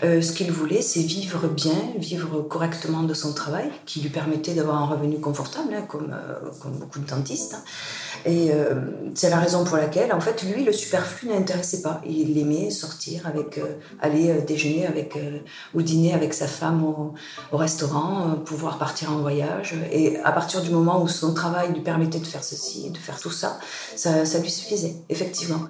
Euh, 0.02 0.22
ce 0.22 0.32
qu'il 0.32 0.50
voulait, 0.50 0.82
c'est 0.82 1.00
vivre 1.00 1.46
bien, 1.48 1.74
vivre 1.98 2.42
correctement 2.42 3.02
de 3.02 3.14
son 3.14 3.32
travail, 3.34 3.70
qui 3.86 4.00
lui 4.00 4.08
permettait 4.08 4.54
d'avoir 4.54 4.76
un 4.76 4.86
revenu 4.86 5.20
confortable, 5.20 5.74
hein, 5.74 5.82
comme, 5.86 6.12
euh, 6.12 6.50
comme, 6.60 6.72
beaucoup 6.78 7.00
de 7.00 7.06
dentistes. 7.06 7.54
Hein. 7.54 7.62
Et 8.24 8.50
euh, 8.50 8.74
c'est 9.14 9.30
la 9.30 9.38
raison 9.38 9.64
pour 9.64 9.76
laquelle, 9.76 10.12
en 10.12 10.20
fait, 10.20 10.42
lui, 10.42 10.64
le 10.64 10.72
superflu 10.72 11.28
n'intéressait 11.28 11.82
pas. 11.82 12.00
Il 12.06 12.36
aimait 12.38 12.70
sortir 12.70 13.26
avec, 13.26 13.58
euh, 13.58 13.78
aller 14.00 14.42
déjeuner 14.42 14.86
avec 14.86 15.18
ou 15.74 15.82
dîner 15.82 16.14
avec 16.14 16.34
sa 16.34 16.46
femme 16.46 16.84
au, 16.84 17.14
au 17.52 17.56
restaurant, 17.56 18.36
pouvoir 18.44 18.78
partir 18.78 19.12
en 19.12 19.18
voyage. 19.18 19.74
Et 19.92 20.18
à 20.20 20.32
partir 20.32 20.62
du 20.62 20.70
moment 20.70 21.02
où 21.02 21.08
son 21.08 21.34
travail 21.34 21.72
lui 21.72 21.80
permettait 21.80 22.18
de 22.18 22.26
faire 22.26 22.44
ceci, 22.44 22.90
de 22.90 22.98
faire 22.98 23.18
tout 23.20 23.30
ça, 23.30 23.58
ça, 23.96 24.24
ça 24.24 24.38
lui 24.38 24.50
suffisait, 24.50 24.96
effectivement. 25.08 25.68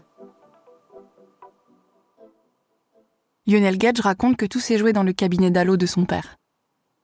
Lionel 3.50 3.78
Gage 3.78 3.98
raconte 4.00 4.36
que 4.36 4.46
tout 4.46 4.60
s'est 4.60 4.78
joué 4.78 4.92
dans 4.92 5.02
le 5.02 5.12
cabinet 5.12 5.50
d'Allo 5.50 5.76
de 5.76 5.86
son 5.86 6.04
père. 6.04 6.36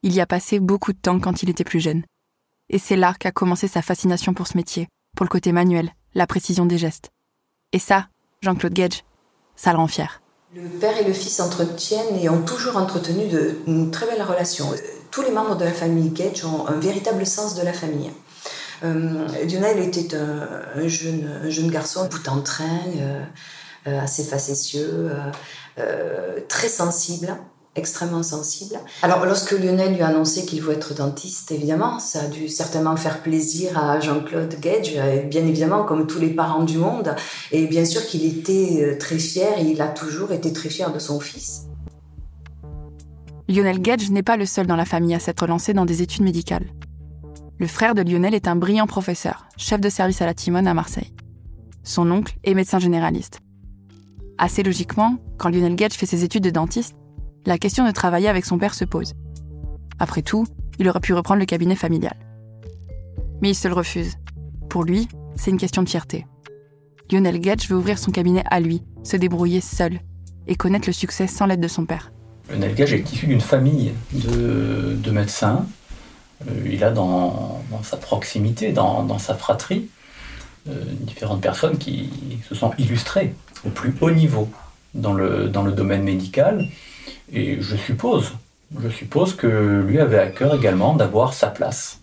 Il 0.05 0.15
y 0.15 0.21
a 0.21 0.27
passé 0.27 0.61
beaucoup 0.61 0.93
de 0.93 0.99
temps 0.99 1.19
quand 1.19 1.43
il 1.43 1.51
était 1.51 1.65
plus 1.65 1.81
jeune. 1.81 2.05
Et 2.71 2.79
c'est 2.79 2.95
là 2.95 3.15
qu'a 3.19 3.33
commencé 3.33 3.67
sa 3.67 3.83
fascination 3.83 4.33
pour 4.33 4.47
ce 4.47 4.57
métier, 4.57 4.87
pour 5.17 5.25
le 5.25 5.29
côté 5.29 5.51
manuel, 5.51 5.91
la 6.15 6.29
précision 6.29 6.65
des 6.65 6.79
gestes. 6.79 7.11
Et 7.73 7.81
ça, 7.81 8.07
Jean-Claude 8.43 8.75
Gage, 8.75 9.03
ça 9.57 9.73
le 9.73 9.79
rend 9.79 9.89
fier. 9.89 10.23
Le 10.55 10.69
père 10.69 10.97
et 10.97 11.05
le 11.05 11.13
fils 11.13 11.35
s'entretiennent 11.35 12.15
et 12.15 12.29
ont 12.29 12.43
toujours 12.43 12.77
entretenu 12.77 13.27
de, 13.27 13.59
une 13.67 13.91
très 13.91 14.07
belle 14.07 14.23
relation. 14.23 14.67
Tous 15.11 15.23
les 15.23 15.33
membres 15.33 15.57
de 15.57 15.65
la 15.65 15.73
famille 15.73 16.11
Gage 16.11 16.45
ont 16.45 16.69
un 16.69 16.79
véritable 16.79 17.27
sens 17.27 17.57
de 17.57 17.63
la 17.63 17.73
famille. 17.73 18.13
Euh, 18.85 19.27
Lionel 19.51 19.81
était 19.81 20.17
un, 20.17 20.87
jeune, 20.87 21.51
jeune, 21.51 21.71
garçon 21.73 22.09
tout 22.09 22.29
en 22.29 22.41
train, 22.41 22.83
euh, 22.99 23.01
euh, 23.01 23.25
assez 23.87 24.25
facétieux, 24.25 25.11
euh, 25.11 25.31
euh, 25.79 26.41
très 26.49 26.69
sensible 26.69 27.37
extrêmement 27.79 28.23
sensible. 28.23 28.77
Alors 29.03 29.27
lorsque 29.27 29.53
Lionel 29.53 29.93
lui 29.93 30.01
a 30.01 30.07
annoncé 30.07 30.47
qu'il 30.47 30.63
voulait 30.63 30.77
être 30.77 30.95
dentiste, 30.95 31.53
évidemment, 31.53 31.99
ça 31.99 32.23
a 32.23 32.27
dû 32.27 32.49
certainement 32.49 32.97
faire 32.97 33.21
plaisir 33.21 33.77
à 33.77 34.01
Jean-Claude 34.01 34.59
Gage, 34.61 34.95
bien 35.27 35.47
évidemment, 35.47 35.85
comme 35.85 36.07
tous 36.07 36.19
les 36.19 36.31
parents 36.31 36.65
du 36.65 36.79
monde. 36.79 37.15
Et 37.53 37.67
bien 37.67 37.85
sûr 37.85 38.07
qu'il 38.07 38.25
était 38.25 38.97
très 38.97 39.19
fier, 39.19 39.61
il 39.61 39.83
a 39.83 39.89
toujours 39.89 40.33
été 40.33 40.55
très 40.55 40.71
fier 40.71 40.91
de 40.91 40.99
son 40.99 41.21
fils. 41.21 41.67
Lionel 43.47 43.81
Gage 43.81 44.11
n'est 44.11 44.23
pas 44.23 44.39
le 44.39 44.47
seul 44.47 44.67
dans 44.67 44.75
la 44.77 44.87
famille 44.87 45.15
à 45.15 45.21
s'être 45.21 45.47
lancé 45.47 45.75
dans 45.75 45.85
des 45.85 46.01
études 46.01 46.25
médicales. 46.25 46.67
Le 47.59 47.67
frère 47.67 47.95
de 47.95 48.03
Lionel 48.03 48.35
est 48.35 48.49
un 48.49 48.57
brillant 48.57 48.87
professeur, 48.87 49.47
chef 49.57 49.81
de 49.81 49.89
service 49.89 50.21
à 50.21 50.27
la 50.27 50.35
Timone 50.35 50.67
à 50.67 50.75
Marseille. 50.75 51.13
Son 51.85 52.11
oncle 52.11 52.37
est 52.43 52.55
médecin 52.55 52.79
généraliste. 52.79 53.39
Assez 54.39 54.63
logiquement, 54.63 55.17
quand 55.39 55.49
Lionel 55.49 55.77
Gage 55.77 55.93
fait 55.93 56.07
ses 56.07 56.25
études 56.25 56.45
de 56.45 56.51
dentiste, 56.51 56.95
la 57.47 57.59
question 57.59 57.87
de 57.87 57.91
travailler 57.91 58.29
avec 58.29 58.45
son 58.45 58.59
père 58.59 58.75
se 58.75 58.85
pose. 58.85 59.15
Après 59.99 60.23
tout, 60.23 60.47
il 60.79 60.89
aurait 60.89 61.01
pu 61.01 61.15
reprendre 61.15 61.41
le 61.41 61.47
cabinet 61.47 61.77
familial. 61.77 62.17
Mais 63.41 63.51
il 63.51 63.55
se 63.55 63.69
le 63.69 63.75
refuse. 63.75 64.17
Pour 64.69 64.85
lui, 64.85 65.09
c'est 65.37 65.51
une 65.51 65.59
question 65.59 65.83
de 65.83 65.89
fierté. 65.89 66.27
Lionel 67.11 67.41
Gage 67.41 67.69
veut 67.69 67.77
ouvrir 67.77 67.99
son 67.99 68.11
cabinet 68.11 68.43
à 68.51 68.61
lui, 68.61 68.83
se 69.05 69.17
débrouiller 69.17 69.61
seul 69.61 70.01
et 70.47 70.57
connaître 70.57 70.89
le 70.89 70.93
succès 70.93 71.27
sans 71.27 71.47
l'aide 71.47 71.61
de 71.61 71.69
son 71.69 71.87
père. 71.87 72.13
Lionel 72.51 72.75
Gage 72.75 72.93
est 72.93 73.13
issu 73.13 73.27
d'une 73.27 73.41
famille 73.41 73.93
de, 74.13 75.11
médecins. 75.11 75.67
Euh, 76.49 76.69
il 76.71 76.85
a 76.85 76.91
dans, 76.91 77.63
sa 77.83 77.97
proximité, 77.97 78.73
dans, 78.73 79.19
sa 79.19 79.35
fratrie, 79.35 79.89
différentes 81.01 81.41
personnes 81.41 81.79
qui 81.79 82.11
se 82.49 82.55
sont 82.55 82.73
illustrées 82.79 83.35
au 83.65 83.71
plus 83.71 83.95
haut 84.01 84.11
niveau 84.11 84.49
dans 84.95 85.13
le, 85.13 85.49
dans 85.49 85.63
le 85.63 85.73
domaine 85.73 86.03
médical. 86.03 86.67
Et 87.33 87.61
je 87.61 87.77
suppose, 87.77 88.33
je 88.79 88.89
suppose 88.89 89.35
que 89.35 89.83
lui 89.87 89.99
avait 89.99 90.19
à 90.19 90.29
cœur 90.29 90.55
également 90.55 90.95
d'avoir 90.95 91.35
sa 91.35 91.49
place 91.49 92.01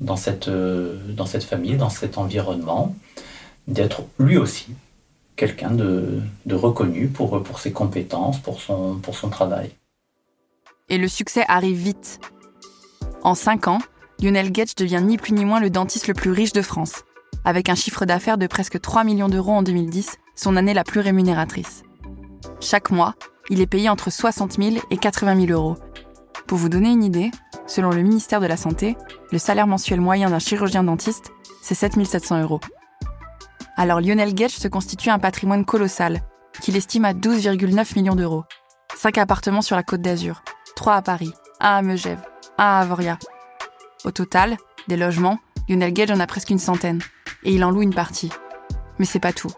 dans 0.00 0.16
cette, 0.16 0.48
dans 0.50 1.26
cette 1.26 1.44
famille, 1.44 1.76
dans 1.76 1.90
cet 1.90 2.18
environnement, 2.18 2.94
d'être 3.66 4.02
lui 4.18 4.36
aussi 4.36 4.74
quelqu'un 5.36 5.70
de, 5.70 6.20
de, 6.46 6.54
reconnu 6.54 7.06
pour, 7.06 7.42
pour 7.42 7.60
ses 7.60 7.72
compétences, 7.72 8.38
pour 8.40 8.60
son, 8.60 8.96
pour 8.96 9.16
son 9.16 9.28
travail. 9.28 9.70
Et 10.88 10.98
le 10.98 11.06
succès 11.08 11.44
arrive 11.46 11.76
vite. 11.76 12.20
En 13.22 13.34
cinq 13.34 13.68
ans, 13.68 13.78
Lionel 14.20 14.50
Gage 14.50 14.74
devient 14.74 15.02
ni 15.02 15.16
plus 15.16 15.32
ni 15.32 15.44
moins 15.44 15.60
le 15.60 15.70
dentiste 15.70 16.08
le 16.08 16.14
plus 16.14 16.32
riche 16.32 16.52
de 16.52 16.62
France, 16.62 17.04
avec 17.48 17.70
un 17.70 17.74
chiffre 17.74 18.04
d'affaires 18.04 18.36
de 18.36 18.46
presque 18.46 18.78
3 18.78 19.04
millions 19.04 19.30
d'euros 19.30 19.54
en 19.54 19.62
2010 19.62 20.18
son 20.36 20.54
année 20.56 20.74
la 20.74 20.84
plus 20.84 21.00
rémunératrice. 21.00 21.82
Chaque 22.60 22.90
mois, 22.90 23.14
il 23.48 23.62
est 23.62 23.66
payé 23.66 23.88
entre 23.88 24.12
60 24.12 24.62
000 24.62 24.76
et 24.90 24.98
80 24.98 25.46
000 25.46 25.58
euros. 25.58 25.78
Pour 26.46 26.58
vous 26.58 26.68
donner 26.68 26.90
une 26.90 27.02
idée, 27.02 27.30
selon 27.66 27.88
le 27.88 28.02
ministère 28.02 28.42
de 28.42 28.46
la 28.46 28.58
Santé, 28.58 28.98
le 29.32 29.38
salaire 29.38 29.66
mensuel 29.66 29.98
moyen 29.98 30.28
d'un 30.28 30.38
chirurgien 30.38 30.84
dentiste, 30.84 31.32
c'est 31.62 31.74
7 31.74 32.04
700 32.04 32.42
euros. 32.42 32.60
Alors 33.78 34.02
Lionel 34.02 34.34
Gage 34.34 34.50
se 34.50 34.68
constitue 34.68 35.08
un 35.08 35.18
patrimoine 35.18 35.64
colossal, 35.64 36.20
qu'il 36.60 36.76
estime 36.76 37.06
à 37.06 37.14
12,9 37.14 37.96
millions 37.96 38.14
d'euros. 38.14 38.44
5 38.94 39.16
appartements 39.16 39.62
sur 39.62 39.74
la 39.74 39.82
côte 39.82 40.02
d'Azur, 40.02 40.42
3 40.76 40.96
à 40.96 41.00
Paris, 41.00 41.32
1 41.60 41.66
à 41.66 41.80
Megève, 41.80 42.20
1 42.58 42.62
à 42.62 42.80
Avoria. 42.80 43.18
Au 44.04 44.10
total, 44.10 44.58
des 44.86 44.98
logements, 44.98 45.38
Lionel 45.66 45.94
Gage 45.94 46.10
en 46.10 46.20
a 46.20 46.26
presque 46.26 46.50
une 46.50 46.58
centaine, 46.58 47.00
et 47.44 47.54
il 47.54 47.64
en 47.64 47.70
loue 47.70 47.82
une 47.82 47.94
partie. 47.94 48.30
Mais 48.98 49.04
c'est 49.04 49.20
pas 49.20 49.32
tout. 49.32 49.52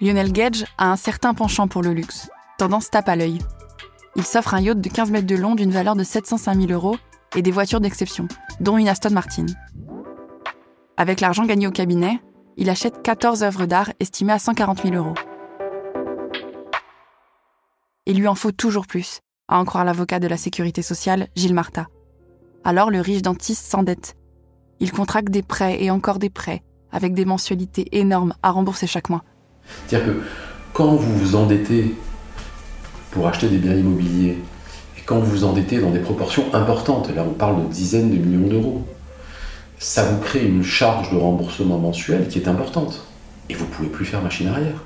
Lionel 0.00 0.32
Gage 0.32 0.64
a 0.78 0.90
un 0.90 0.96
certain 0.96 1.34
penchant 1.34 1.68
pour 1.68 1.82
le 1.82 1.92
luxe, 1.92 2.28
tendance 2.58 2.90
tape 2.90 3.08
à 3.08 3.16
l'œil. 3.16 3.38
Il 4.16 4.24
s'offre 4.24 4.54
un 4.54 4.60
yacht 4.60 4.80
de 4.80 4.88
15 4.88 5.10
mètres 5.10 5.26
de 5.26 5.36
long 5.36 5.54
d'une 5.54 5.70
valeur 5.70 5.96
de 5.96 6.04
705 6.04 6.60
000 6.60 6.72
euros 6.72 6.96
et 7.36 7.42
des 7.42 7.50
voitures 7.50 7.80
d'exception, 7.80 8.28
dont 8.60 8.78
une 8.78 8.88
Aston 8.88 9.10
Martin. 9.10 9.46
Avec 10.96 11.20
l'argent 11.20 11.46
gagné 11.46 11.66
au 11.66 11.70
cabinet, 11.70 12.20
il 12.56 12.70
achète 12.70 13.02
14 13.02 13.42
œuvres 13.42 13.66
d'art 13.66 13.92
estimées 14.00 14.32
à 14.32 14.38
140 14.38 14.82
000 14.82 14.94
euros. 14.94 15.14
Il 18.06 18.18
lui 18.18 18.26
en 18.26 18.34
faut 18.34 18.52
toujours 18.52 18.86
plus, 18.86 19.20
à 19.48 19.58
en 19.58 19.64
croire 19.64 19.84
l'avocat 19.84 20.18
de 20.18 20.26
la 20.26 20.36
sécurité 20.36 20.82
sociale, 20.82 21.28
Gilles 21.36 21.54
Marta. 21.54 21.86
Alors 22.64 22.90
le 22.90 23.00
riche 23.00 23.22
dentiste 23.22 23.66
s'endette. 23.66 24.16
Il 24.80 24.92
contracte 24.92 25.30
des 25.30 25.42
prêts 25.42 25.82
et 25.82 25.90
encore 25.90 26.18
des 26.18 26.30
prêts, 26.30 26.62
avec 26.92 27.14
des 27.14 27.24
mensualités 27.24 27.88
énormes 27.92 28.34
à 28.42 28.50
rembourser 28.50 28.86
chaque 28.86 29.10
mois. 29.10 29.24
C'est-à-dire 29.86 30.14
que 30.14 30.20
quand 30.72 30.94
vous 30.94 31.18
vous 31.18 31.36
endettez 31.36 31.94
pour 33.10 33.26
acheter 33.26 33.48
des 33.48 33.58
biens 33.58 33.74
immobiliers, 33.74 34.38
et 34.96 35.00
quand 35.04 35.18
vous 35.18 35.30
vous 35.30 35.44
endettez 35.44 35.78
dans 35.78 35.90
des 35.90 35.98
proportions 36.00 36.54
importantes, 36.54 37.14
là 37.14 37.24
on 37.28 37.34
parle 37.34 37.64
de 37.64 37.72
dizaines 37.72 38.10
de 38.10 38.16
millions 38.16 38.48
d'euros, 38.48 38.86
ça 39.78 40.04
vous 40.04 40.18
crée 40.20 40.44
une 40.44 40.62
charge 40.62 41.12
de 41.12 41.16
remboursement 41.16 41.78
mensuel 41.78 42.28
qui 42.28 42.38
est 42.38 42.48
importante. 42.48 43.04
Et 43.48 43.54
vous 43.54 43.64
ne 43.64 43.70
pouvez 43.70 43.88
plus 43.88 44.04
faire 44.04 44.22
machine 44.22 44.48
arrière. 44.48 44.84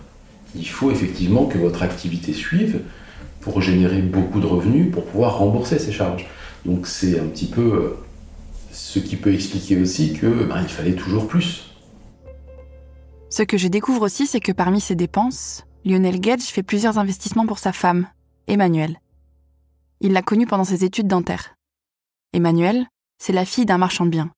Il 0.55 0.69
faut 0.69 0.91
effectivement 0.91 1.47
que 1.47 1.59
votre 1.59 1.83
activité 1.83 2.33
suive 2.33 2.81
pour 3.41 3.61
générer 3.61 4.03
beaucoup 4.03 4.41
de 4.41 4.47
revenus 4.47 4.93
pour 4.93 5.05
pouvoir 5.05 5.39
rembourser 5.39 5.79
ces 5.79 5.93
charges. 5.93 6.27
Donc 6.65 6.87
c'est 6.87 7.19
un 7.19 7.25
petit 7.25 7.47
peu 7.47 7.61
euh, 7.61 7.97
ce 8.71 8.99
qui 8.99 9.17
peut 9.17 9.33
expliquer 9.33 9.81
aussi 9.81 10.13
que 10.13 10.45
ben, 10.45 10.61
il 10.63 10.69
fallait 10.69 10.93
toujours 10.93 11.27
plus. 11.27 11.72
Ce 13.33 13.43
que 13.43 13.57
je 13.57 13.69
découvre 13.69 14.03
aussi, 14.03 14.27
c'est 14.27 14.41
que 14.41 14.53
parmi 14.53 14.79
ses 14.79 14.95
dépenses, 14.95 15.65
Lionel 15.87 16.21
Gage 16.21 16.43
fait 16.43 16.63
plusieurs 16.63 16.99
investissements 16.99 17.47
pour 17.47 17.59
sa 17.59 17.73
femme, 17.73 18.07
Emmanuelle. 18.47 19.01
Il 20.03 20.13
l'a 20.13 20.21
connue 20.21 20.47
pendant 20.47 20.65
ses 20.65 20.85
études 20.85 21.07
dentaires. 21.07 21.55
Emmanuelle, 22.35 22.85
c'est 23.17 23.33
la 23.33 23.47
fille 23.47 23.65
d'un 23.65 23.79
marchand 23.79 24.05
de 24.05 24.11
biens, 24.11 24.31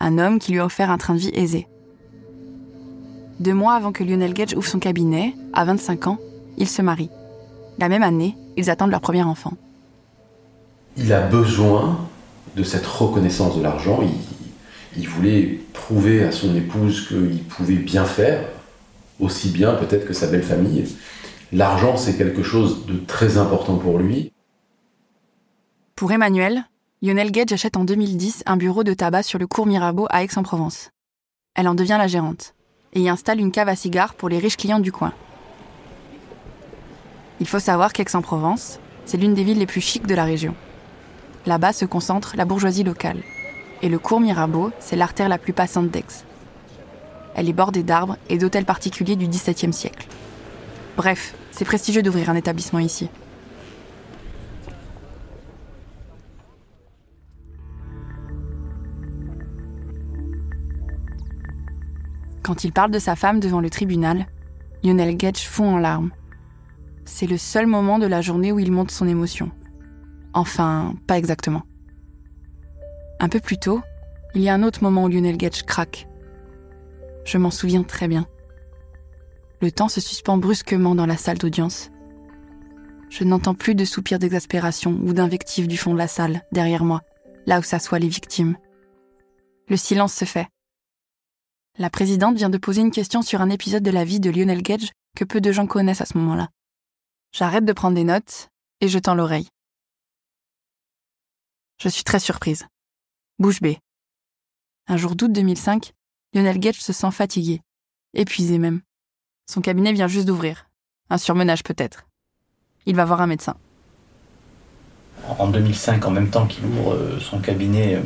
un 0.00 0.18
homme 0.18 0.38
qui 0.38 0.52
lui 0.52 0.60
a 0.60 0.66
offert 0.66 0.90
un 0.90 0.98
train 0.98 1.14
de 1.14 1.20
vie 1.20 1.30
aisé. 1.32 1.66
deux 3.40 3.54
mois 3.54 3.72
avant 3.72 3.92
que 3.92 4.04
Lionel 4.04 4.34
Gage 4.34 4.52
ouvre 4.52 4.68
son 4.68 4.80
cabinet, 4.80 5.34
à 5.54 5.64
25 5.64 6.06
ans, 6.06 6.18
ils 6.58 6.68
se 6.68 6.82
marient. 6.82 7.08
La 7.78 7.88
même 7.88 8.02
année, 8.02 8.36
ils 8.58 8.68
attendent 8.68 8.90
leur 8.90 9.00
premier 9.00 9.22
enfant. 9.22 9.54
Il 10.98 11.10
a 11.10 11.22
besoin 11.22 12.06
de 12.54 12.62
cette 12.62 12.84
reconnaissance 12.84 13.56
de 13.56 13.62
l'argent. 13.62 14.00
Il 14.98 15.08
voulait 15.08 15.60
prouver 15.72 16.24
à 16.24 16.32
son 16.32 16.54
épouse 16.54 17.08
qu'il 17.08 17.42
pouvait 17.44 17.74
bien 17.76 18.04
faire, 18.04 18.48
aussi 19.20 19.50
bien 19.50 19.74
peut-être 19.74 20.06
que 20.06 20.12
sa 20.12 20.26
belle 20.26 20.42
famille. 20.42 20.84
L'argent, 21.52 21.96
c'est 21.96 22.16
quelque 22.16 22.42
chose 22.42 22.86
de 22.86 22.96
très 22.96 23.38
important 23.38 23.76
pour 23.76 23.98
lui. 23.98 24.32
Pour 25.94 26.12
Emmanuel, 26.12 26.64
Lionel 27.02 27.30
Gage 27.30 27.52
achète 27.52 27.76
en 27.76 27.84
2010 27.84 28.42
un 28.46 28.56
bureau 28.56 28.84
de 28.84 28.94
tabac 28.94 29.22
sur 29.22 29.38
le 29.38 29.46
cours 29.46 29.66
Mirabeau 29.66 30.06
à 30.10 30.24
Aix-en-Provence. 30.24 30.90
Elle 31.54 31.68
en 31.68 31.74
devient 31.74 31.96
la 31.98 32.08
gérante 32.08 32.54
et 32.92 33.00
y 33.00 33.08
installe 33.08 33.40
une 33.40 33.52
cave 33.52 33.68
à 33.68 33.76
cigares 33.76 34.14
pour 34.14 34.28
les 34.28 34.38
riches 34.38 34.56
clients 34.56 34.80
du 34.80 34.92
coin. 34.92 35.12
Il 37.40 37.46
faut 37.46 37.58
savoir 37.58 37.92
qu'Aix-en-Provence, 37.92 38.80
c'est 39.04 39.18
l'une 39.18 39.34
des 39.34 39.44
villes 39.44 39.58
les 39.58 39.66
plus 39.66 39.80
chics 39.80 40.06
de 40.06 40.14
la 40.14 40.24
région. 40.24 40.54
Là-bas 41.44 41.72
se 41.72 41.84
concentre 41.84 42.34
la 42.36 42.44
bourgeoisie 42.44 42.82
locale. 42.82 43.22
Et 43.82 43.88
le 43.88 43.98
cours 43.98 44.20
Mirabeau, 44.20 44.72
c'est 44.80 44.96
l'artère 44.96 45.28
la 45.28 45.38
plus 45.38 45.52
passante 45.52 45.90
d'Aix. 45.90 46.24
Elle 47.34 47.48
est 47.48 47.52
bordée 47.52 47.82
d'arbres 47.82 48.16
et 48.30 48.38
d'hôtels 48.38 48.64
particuliers 48.64 49.16
du 49.16 49.28
XVIIe 49.28 49.72
siècle. 49.72 50.08
Bref, 50.96 51.34
c'est 51.50 51.66
prestigieux 51.66 52.02
d'ouvrir 52.02 52.30
un 52.30 52.34
établissement 52.34 52.78
ici. 52.78 53.08
Quand 62.42 62.64
il 62.64 62.72
parle 62.72 62.92
de 62.92 62.98
sa 62.98 63.16
femme 63.16 63.40
devant 63.40 63.60
le 63.60 63.68
tribunal, 63.68 64.26
Lionel 64.82 65.16
Gage 65.16 65.46
fond 65.46 65.74
en 65.74 65.78
larmes. 65.78 66.12
C'est 67.04 67.26
le 67.26 67.38
seul 67.38 67.66
moment 67.66 67.98
de 67.98 68.06
la 68.06 68.22
journée 68.22 68.52
où 68.52 68.58
il 68.58 68.72
monte 68.72 68.92
son 68.92 69.06
émotion. 69.06 69.50
Enfin, 70.32 70.94
pas 71.06 71.18
exactement. 71.18 71.64
Un 73.18 73.28
peu 73.28 73.40
plus 73.40 73.58
tôt, 73.58 73.80
il 74.34 74.42
y 74.42 74.48
a 74.48 74.54
un 74.54 74.62
autre 74.62 74.82
moment 74.82 75.04
où 75.04 75.08
Lionel 75.08 75.36
Gage 75.36 75.64
craque. 75.64 76.06
Je 77.24 77.38
m'en 77.38 77.50
souviens 77.50 77.82
très 77.82 78.08
bien. 78.08 78.26
Le 79.60 79.72
temps 79.72 79.88
se 79.88 80.00
suspend 80.00 80.36
brusquement 80.36 80.94
dans 80.94 81.06
la 81.06 81.16
salle 81.16 81.38
d'audience. 81.38 81.90
Je 83.08 83.24
n'entends 83.24 83.54
plus 83.54 83.74
de 83.74 83.84
soupirs 83.84 84.18
d'exaspération 84.18 84.98
ou 85.02 85.12
d'invectives 85.12 85.68
du 85.68 85.78
fond 85.78 85.94
de 85.94 85.98
la 85.98 86.08
salle, 86.08 86.42
derrière 86.52 86.84
moi, 86.84 87.00
là 87.46 87.58
où 87.58 87.62
s'assoient 87.62 87.98
les 87.98 88.08
victimes. 88.08 88.56
Le 89.68 89.76
silence 89.76 90.12
se 90.12 90.24
fait. 90.24 90.48
La 91.78 91.90
présidente 91.90 92.36
vient 92.36 92.50
de 92.50 92.58
poser 92.58 92.82
une 92.82 92.90
question 92.90 93.22
sur 93.22 93.40
un 93.40 93.50
épisode 93.50 93.82
de 93.82 93.90
la 93.90 94.04
vie 94.04 94.20
de 94.20 94.30
Lionel 94.30 94.62
Gage 94.62 94.92
que 95.16 95.24
peu 95.24 95.40
de 95.40 95.52
gens 95.52 95.66
connaissent 95.66 96.00
à 96.02 96.06
ce 96.06 96.18
moment-là. 96.18 96.48
J'arrête 97.32 97.64
de 97.64 97.72
prendre 97.72 97.96
des 97.96 98.04
notes 98.04 98.48
et 98.80 98.88
je 98.88 98.98
tends 98.98 99.14
l'oreille. 99.14 99.48
Je 101.80 101.88
suis 101.88 102.04
très 102.04 102.20
surprise. 102.20 102.66
Bouche 103.38 103.60
bée. 103.60 103.78
Un 104.88 104.96
jour 104.96 105.14
d'août 105.14 105.30
2005, 105.30 105.92
Lionel 106.32 106.58
Gage 106.58 106.80
se 106.80 106.94
sent 106.94 107.10
fatigué, 107.10 107.60
épuisé 108.14 108.56
même. 108.56 108.80
Son 109.44 109.60
cabinet 109.60 109.92
vient 109.92 110.08
juste 110.08 110.26
d'ouvrir. 110.26 110.70
Un 111.10 111.18
surmenage 111.18 111.62
peut-être. 111.62 112.06
Il 112.86 112.96
va 112.96 113.04
voir 113.04 113.20
un 113.20 113.26
médecin. 113.26 113.56
En 115.38 115.48
2005, 115.48 116.06
en 116.06 116.10
même 116.10 116.30
temps 116.30 116.46
qu'il 116.46 116.64
ouvre 116.64 116.94
euh, 116.94 117.20
son 117.20 117.38
cabinet, 117.38 117.96
euh, 117.96 118.00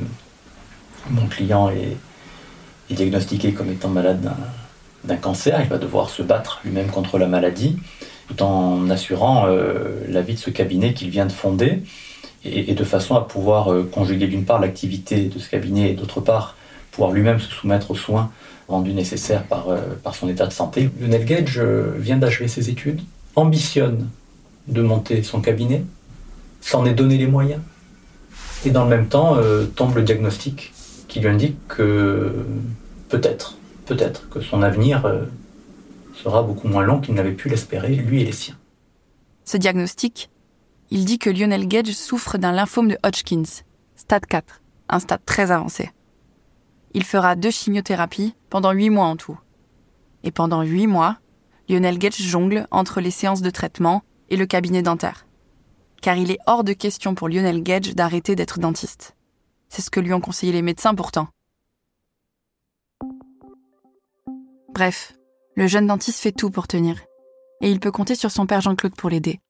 mon 1.11 1.29
client 1.29 1.71
est, 1.71 1.97
diagnostiqué 2.93 3.53
comme 3.53 3.71
étant 3.71 3.89
malade 3.89 4.35
d'un 5.05 5.17
cancer. 5.17 5.61
Il 5.63 5.69
va 5.69 5.79
devoir 5.79 6.11
se 6.11 6.23
battre 6.23 6.61
lui-même 6.65 6.91
contre 6.91 7.19
la 7.19 7.29
maladie, 7.29 7.79
tout 8.27 8.43
en 8.43 8.91
assurant 8.91 9.47
euh, 9.47 10.05
la 10.09 10.23
vie 10.23 10.35
de 10.35 10.41
ce 10.41 10.51
cabinet 10.51 10.93
qu'il 10.93 11.11
vient 11.11 11.27
de 11.27 11.33
fonder, 11.33 11.85
et, 12.44 12.70
et, 12.70 12.74
de 12.74 12.85
façon 12.85 13.14
à 13.16 13.20
pouvoir 13.20 13.72
euh, 13.72 13.88
conjuguer 13.90 14.26
d'une 14.26 14.44
part 14.44 14.61
l'activité 14.61 15.24
de 15.24 15.38
ce 15.38 15.48
cabinet 15.48 15.90
et 15.90 15.94
d'autre 15.94 16.20
part 16.20 16.57
pouvoir 16.90 17.12
lui-même 17.12 17.38
se 17.38 17.50
soumettre 17.50 17.90
aux 17.90 17.96
soins 17.96 18.31
rendus 18.68 18.92
nécessaires 18.92 19.44
par, 19.44 19.68
euh, 19.68 19.81
par 20.03 20.14
son 20.14 20.29
état 20.29 20.46
de 20.46 20.53
santé. 20.53 20.90
Lionel 21.00 21.24
Gage 21.24 21.59
euh, 21.59 21.94
vient 21.98 22.16
d'achever 22.16 22.48
ses 22.48 22.70
études, 22.70 23.00
ambitionne 23.37 24.09
de 24.68 24.83
monter 24.83 25.22
son 25.22 25.40
cabinet, 25.40 25.85
s'en 26.61 26.85
est 26.85 26.94
donné 26.94 27.18
les 27.18 27.26
moyens, 27.26 27.61
et 28.64 28.70
dans 28.70 28.85
le 28.85 28.90
même 28.90 29.09
temps 29.09 29.37
euh, 29.37 29.64
tombe 29.64 29.94
le 29.96 30.03
diagnostic 30.03 30.72
qui 31.09 31.20
lui 31.20 31.29
indique 31.29 31.57
que 31.68 32.44
peut-être, 33.09 33.57
peut-être 33.87 34.29
que 34.29 34.40
son 34.40 34.62
avenir 34.62 35.05
euh, 35.07 35.22
sera 36.14 36.42
beaucoup 36.42 36.68
moins 36.68 36.83
long 36.83 37.00
qu'il 37.00 37.14
n'avait 37.14 37.33
pu 37.33 37.48
l'espérer, 37.48 37.94
lui 37.94 38.20
et 38.22 38.24
les 38.24 38.33
siens. 38.33 38.57
Ce 39.44 39.57
diagnostic, 39.57 40.31
il 40.90 41.05
dit 41.05 41.18
que 41.18 41.31
Lionel 41.31 41.68
Gage 41.68 41.92
souffre 41.92 42.37
d'un 42.37 42.53
lymphome 42.53 42.88
de 42.88 42.98
Hodgkins, 43.05 43.62
stade 43.94 44.26
4, 44.26 44.61
un 44.88 44.98
stade 44.98 45.24
très 45.24 45.50
avancé. 45.50 45.92
Il 46.92 47.05
fera 47.05 47.37
deux 47.37 47.50
chimiothérapies 47.50 48.35
pendant 48.48 48.72
huit 48.72 48.90
mois 48.90 49.07
en 49.07 49.16
tout. 49.16 49.38
Et 50.24 50.33
pendant 50.33 50.62
huit 50.62 50.88
mois, 50.88 51.18
Lionel 51.68 51.98
Gage 51.98 52.20
jongle 52.20 52.66
entre 52.72 53.00
les 53.00 53.12
séances 53.12 53.42
de 53.42 53.50
traitement 53.50 54.03
et 54.29 54.37
le 54.37 54.46
cabinet 54.46 54.83
dentaire. 54.83 55.26
Car 56.03 56.16
il 56.16 56.33
est 56.33 56.40
hors 56.46 56.64
de 56.64 56.72
question 56.72 57.14
pour 57.14 57.29
Lionel 57.29 57.62
Gage 57.62 57.94
d'arrêter 57.94 58.35
d'être 58.35 58.59
dentiste. 58.59 59.14
C'est 59.68 59.83
ce 59.83 59.90
que 59.90 60.00
lui 60.00 60.12
ont 60.12 60.20
conseillé 60.20 60.53
les 60.53 60.62
médecins 60.62 60.94
pourtant. 60.96 61.29
Bref, 64.70 65.12
le 65.55 65.68
jeune 65.68 65.87
dentiste 65.87 66.18
fait 66.18 66.33
tout 66.33 66.50
pour 66.50 66.66
tenir. 66.66 67.00
Et 67.61 67.70
il 67.70 67.79
peut 67.79 67.92
compter 67.92 68.16
sur 68.16 68.31
son 68.33 68.46
père 68.46 68.62
Jean-Claude 68.62 68.96
pour 68.96 69.11
l'aider. 69.11 69.40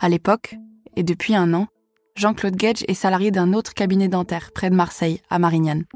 À 0.00 0.08
l'époque, 0.08 0.54
et 0.94 1.02
depuis 1.02 1.34
un 1.34 1.52
an, 1.54 1.66
Jean-Claude 2.14 2.54
Gage 2.54 2.84
est 2.86 2.94
salarié 2.94 3.32
d'un 3.32 3.52
autre 3.52 3.74
cabinet 3.74 4.06
dentaire 4.06 4.52
près 4.54 4.70
de 4.70 4.74
Marseille, 4.76 5.20
à 5.28 5.40
Marignane. 5.40 5.86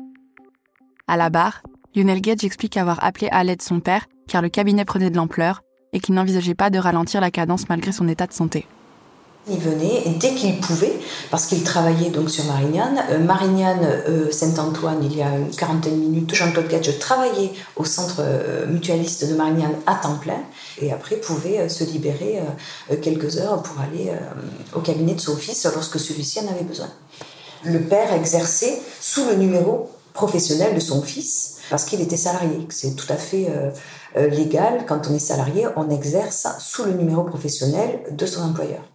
À 1.07 1.17
la 1.17 1.31
barre, 1.31 1.63
Lionel 1.95 2.21
Gage 2.21 2.43
explique 2.43 2.77
avoir 2.77 3.05
appelé 3.05 3.29
à 3.31 3.45
l'aide 3.45 3.63
son 3.63 3.79
père 3.79 4.07
car 4.27 4.43
le 4.43 4.49
cabinet 4.49 4.85
prenait 4.85 5.11
de 5.11 5.17
l'ampleur 5.17 5.63
et 5.93 6.01
qu'il 6.01 6.17
n'envisageait 6.17 6.55
pas 6.55 6.71
de 6.71 6.79
ralentir 6.79 7.21
la 7.21 7.31
cadence 7.31 7.69
malgré 7.69 7.93
son 7.93 8.09
état 8.09 8.27
de 8.27 8.33
santé. 8.33 8.67
Il 9.51 9.59
venait 9.59 10.05
dès 10.21 10.35
qu'il 10.35 10.61
pouvait, 10.61 11.01
parce 11.33 11.47
qu'il 11.47 11.65
travaillait 11.65 12.11
donc 12.11 12.31
sur 12.31 12.45
Marignane. 12.45 13.03
Euh, 13.11 13.19
Marignane, 13.19 13.85
euh, 13.85 14.31
Saint-Antoine, 14.31 15.03
il 15.03 15.17
y 15.17 15.23
a 15.23 15.37
une 15.37 15.51
quarantaine 15.51 15.95
de 15.95 16.05
minutes, 16.05 16.33
Jean-Claude 16.33 16.69
Gage 16.69 16.97
travaillait 17.01 17.51
au 17.75 17.85
centre 17.85 18.21
euh, 18.21 18.67
mutualiste 18.69 19.29
de 19.29 19.35
Marignane 19.35 19.75
à 19.87 19.97
temps 19.97 20.15
plein 20.15 20.41
et 20.81 20.93
après 20.93 21.17
pouvait 21.17 21.69
se 21.69 21.83
libérer 21.83 22.41
quelques 23.03 23.37
heures 23.37 23.63
pour 23.63 23.79
aller 23.81 24.11
au 24.75 24.81
cabinet 24.81 25.15
de 25.15 25.21
son 25.21 25.37
fils 25.37 25.67
lorsque 25.75 26.01
celui-ci 26.01 26.41
en 26.41 26.49
avait 26.49 26.65
besoin. 26.65 26.89
Le 27.65 27.81
père 27.81 28.13
exerçait 28.13 28.81
sous 29.01 29.25
le 29.27 29.35
numéro 29.35 29.91
professionnel 30.15 30.75
de 30.75 30.81
son 30.81 31.03
fils 31.03 31.59
parce 31.69 31.85
qu'il 31.85 32.01
était 32.01 32.17
salarié. 32.17 32.67
C'est 32.71 32.97
tout 32.97 33.13
à 33.13 33.17
fait 33.17 33.49
légal. 34.17 34.85
Quand 34.89 35.09
on 35.11 35.15
est 35.15 35.21
salarié, 35.21 35.67
on 35.77 35.91
exerce 35.91 36.47
sous 36.59 36.85
le 36.85 36.93
numéro 36.93 37.23
professionnel 37.25 38.01
de 38.11 38.27
son 38.27 38.43
employeur. 38.43 38.92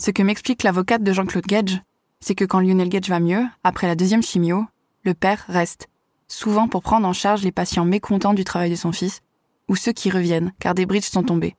Ce 0.00 0.10
que 0.10 0.22
m'explique 0.22 0.62
l'avocate 0.62 1.02
de 1.02 1.12
Jean-Claude 1.12 1.44
Gage, 1.44 1.82
c'est 2.20 2.34
que 2.34 2.46
quand 2.46 2.60
Lionel 2.60 2.88
Gage 2.88 3.10
va 3.10 3.20
mieux, 3.20 3.44
après 3.64 3.86
la 3.86 3.94
deuxième 3.94 4.22
chimio, 4.22 4.64
le 5.04 5.12
père 5.12 5.44
reste, 5.46 5.88
souvent 6.26 6.68
pour 6.68 6.80
prendre 6.80 7.06
en 7.06 7.12
charge 7.12 7.42
les 7.42 7.52
patients 7.52 7.84
mécontents 7.84 8.32
du 8.32 8.42
travail 8.42 8.70
de 8.70 8.76
son 8.76 8.92
fils, 8.92 9.20
ou 9.68 9.76
ceux 9.76 9.92
qui 9.92 10.08
reviennent, 10.08 10.54
car 10.58 10.74
des 10.74 10.86
bridges 10.86 11.04
sont 11.04 11.22
tombés. 11.22 11.54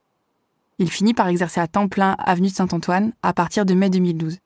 Il 0.80 0.90
finit 0.90 1.14
par 1.14 1.28
exercer 1.28 1.60
à 1.60 1.68
temps 1.68 1.86
plein 1.86 2.16
avenue 2.18 2.48
Saint-Antoine 2.48 3.12
à 3.22 3.32
partir 3.32 3.64
de 3.64 3.74
mai 3.74 3.90
2012, 3.90 4.38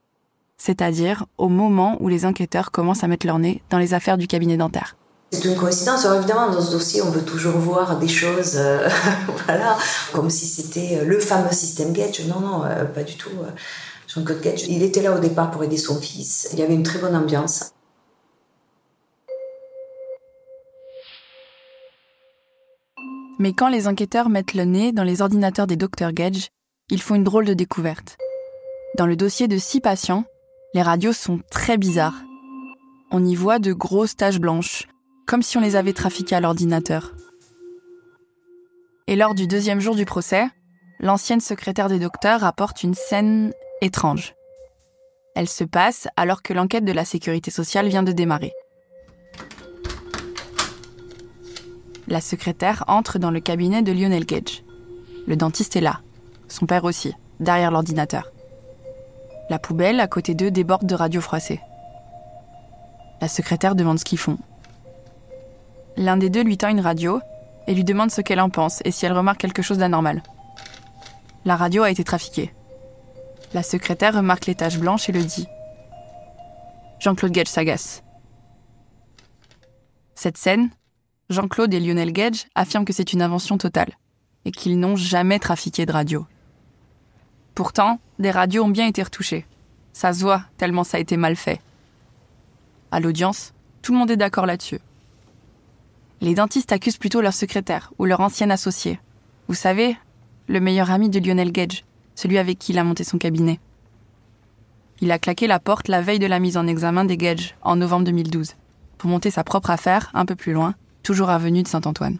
c'est-à-dire 0.59 1.25
au 1.39 1.49
moment 1.49 1.97
où 2.01 2.09
les 2.09 2.27
enquêteurs 2.27 2.73
commencent 2.73 3.03
à 3.03 3.09
mettre 3.09 3.27
leur 3.27 3.39
nez 3.39 3.63
dans 3.71 3.79
les 3.79 3.95
affaires 3.95 4.19
du 4.19 4.27
cabinet 4.27 4.59
dentaire. 4.59 4.99
C'est 5.33 5.45
une 5.45 5.57
coïncidence. 5.57 6.05
Alors 6.05 6.19
évidemment, 6.19 6.51
dans 6.51 6.61
ce 6.61 6.71
dossier, 6.71 7.03
on 7.03 7.11
veut 7.11 7.25
toujours 7.25 7.59
voir 7.59 7.99
des 7.99 8.09
choses, 8.09 8.55
euh, 8.57 8.89
voilà, 9.47 9.77
comme 10.13 10.31
si 10.31 10.47
c'était 10.47 11.05
le 11.05 11.19
fameux 11.19 11.53
système 11.53 11.93
Gage. 11.93 12.25
Non, 12.27 12.41
non, 12.41 12.65
euh, 12.65 12.85
pas 12.85 13.03
du 13.03 13.17
tout. 13.17 13.31
Jean-Claude 14.07 14.41
Gage, 14.41 14.63
il 14.69 14.83
était 14.83 15.03
là 15.03 15.15
au 15.15 15.19
départ 15.19 15.51
pour 15.51 15.65
aider 15.65 15.77
son 15.77 16.01
fils. 16.01 16.49
Il 16.53 16.59
y 16.59 16.63
avait 16.63 16.75
une 16.75 16.85
très 16.85 16.99
bonne 16.99 17.17
ambiance. 17.17 17.73
Mais 23.39 23.53
quand 23.53 23.69
les 23.69 23.87
enquêteurs 23.87 24.31
mettent 24.31 24.55
le 24.55 24.65
nez 24.65 24.93
dans 24.93 25.05
les 25.05 25.21
ordinateurs 25.21 25.67
des 25.67 25.77
docteurs 25.77 26.13
Gage, 26.13 26.49
ils 26.91 27.03
font 27.03 27.17
une 27.17 27.25
drôle 27.25 27.45
de 27.45 27.53
découverte. 27.53 28.17
Dans 28.97 29.07
le 29.07 29.17
dossier 29.17 29.47
de 29.47 29.59
six 29.59 29.81
patients, 29.81 30.25
les 30.73 30.81
radios 30.81 31.13
sont 31.13 31.41
très 31.51 31.77
bizarres. 31.77 32.23
On 33.11 33.25
y 33.25 33.35
voit 33.35 33.59
de 33.59 33.75
grosses 33.75 34.17
taches 34.17 34.41
blanches, 34.41 34.89
comme 35.27 35.43
si 35.43 35.59
on 35.59 35.61
les 35.61 35.77
avait 35.77 35.93
trafiquées 35.93 36.37
à 36.37 36.41
l'ordinateur. 36.41 37.13
Et 39.09 39.17
lors 39.17 39.35
du 39.35 39.47
deuxième 39.47 39.81
jour 39.81 39.95
du 39.95 40.05
procès, 40.05 40.47
l'ancienne 41.01 41.41
secrétaire 41.41 41.89
des 41.89 41.99
docteurs 41.99 42.41
rapporte 42.41 42.83
une 42.83 42.95
scène 42.95 43.53
étrange. 43.81 44.35
Elle 45.35 45.49
se 45.49 45.65
passe 45.65 46.09
alors 46.17 46.43
que 46.43 46.53
l'enquête 46.53 46.85
de 46.85 46.93
la 46.93 47.05
sécurité 47.05 47.51
sociale 47.51 47.89
vient 47.89 48.03
de 48.03 48.13
démarrer. 48.13 48.53
La 52.09 52.21
secrétaire 52.21 52.85
entre 52.87 53.19
dans 53.19 53.33
le 53.33 53.41
cabinet 53.41 53.83
de 53.83 53.93
Lionel 53.93 54.25
Gage. 54.25 54.63
Le 55.27 55.37
dentiste 55.37 55.75
est 55.77 55.81
là. 55.81 56.01
Son 56.49 56.67
père 56.67 56.85
aussi, 56.85 57.13
derrière 57.41 57.73
l'ordinateur. 57.73 58.31
La 59.51 59.59
poubelle 59.59 59.99
à 60.01 60.07
côté 60.07 60.35
d'eux 60.35 60.53
déborde 60.53 60.87
de 60.87 60.95
radios 60.95 61.21
froissées. 61.21 61.61
La 63.21 63.29
secrétaire 63.29 63.75
demande 63.75 63.99
ce 63.99 64.05
qu'ils 64.05 64.19
font. 64.19 64.39
L'un 65.97 66.17
des 66.17 66.31
deux 66.31 66.43
lui 66.43 66.59
tend 66.59 66.69
une 66.69 66.81
radio 66.81 67.21
et 67.67 67.75
lui 67.75 67.85
demande 67.85 68.11
ce 68.11 68.21
qu'elle 68.21 68.41
en 68.41 68.51
pense 68.51 68.81
et 68.85 68.91
si 68.91 69.07
elle 69.07 69.13
remarque 69.13 69.41
quelque 69.41 69.63
chose 69.63 69.79
d'anormal. 69.79 70.23
La 71.45 71.57
radio 71.57 71.83
a 71.83 71.91
été 71.91 72.05
trafiquée. 72.05 72.53
La 73.55 73.63
secrétaire 73.63 74.15
remarque 74.15 74.47
les 74.47 74.55
taches 74.55 74.79
blanches 74.79 75.09
et 75.09 75.13
le 75.13 75.23
dit. 75.23 75.47
Jean-Claude 77.01 77.33
Gage 77.33 77.47
s'agace. 77.47 78.03
Cette 80.15 80.37
scène, 80.37 80.71
Jean-Claude 81.31 81.73
et 81.73 81.81
Lionel 81.81 82.13
Gage 82.13 82.47
affirment 82.55 82.85
que 82.85 82.93
c'est 82.93 83.13
une 83.13 83.23
invention 83.23 83.59
totale 83.59 83.93
et 84.45 84.51
qu'ils 84.51 84.79
n'ont 84.79 84.97
jamais 84.97 85.39
trafiqué 85.39 85.87
de 85.87 85.93
radio. 85.93 86.27
Pourtant, 87.55 88.01
des 88.19 88.31
radios 88.31 88.65
ont 88.65 88.69
bien 88.69 88.87
été 88.87 89.03
retouchées. 89.03 89.47
Ça 89.93 90.13
se 90.13 90.21
voit 90.21 90.43
tellement 90.59 90.85
ça 90.85 90.99
a 90.99 91.01
été 91.01 91.17
mal 91.17 91.37
fait. 91.37 91.61
À 92.91 93.01
l'audience, 93.01 93.55
tout 93.83 93.93
le 93.93 93.99
monde 93.99 94.11
est 94.11 94.17
d'accord 94.17 94.47
là-dessus. 94.47 94.81
Les 96.21 96.35
dentistes 96.35 96.73
accusent 96.73 96.97
plutôt 96.97 97.21
leur 97.21 97.35
secrétaire 97.35 97.93
ou 97.99 98.05
leur 98.05 98.21
ancien 98.21 98.51
associé. 98.51 98.99
Vous 99.49 99.55
savez, 99.55 99.97
le 100.49 100.61
meilleur 100.61 100.91
ami 100.91 101.11
de 101.11 101.19
Lionel 101.19 101.53
Gage, 101.53 101.85
celui 102.15 102.39
avec 102.39 102.59
qui 102.59 102.73
il 102.73 102.79
a 102.79 102.85
monté 102.85 103.05
son 103.05 103.19
cabinet. 103.19 103.61
Il 105.01 105.13
a 105.13 105.19
claqué 105.19 105.47
la 105.47 105.61
porte 105.61 105.89
la 105.89 106.01
veille 106.01 106.19
de 106.19 106.27
la 106.27 106.39
mise 106.39 106.57
en 106.57 106.67
examen 106.67 107.05
des 107.05 107.19
Gage 107.19 107.55
en 107.63 107.77
novembre 107.77 108.07
2012 108.07 108.57
pour 108.97 109.11
monter 109.11 109.31
sa 109.31 109.45
propre 109.45 109.71
affaire 109.71 110.11
un 110.15 110.25
peu 110.25 110.35
plus 110.35 110.53
loin, 110.53 110.75
toujours 111.03 111.29
avenue 111.29 111.63
de 111.63 111.69
Saint-Antoine. 111.69 112.19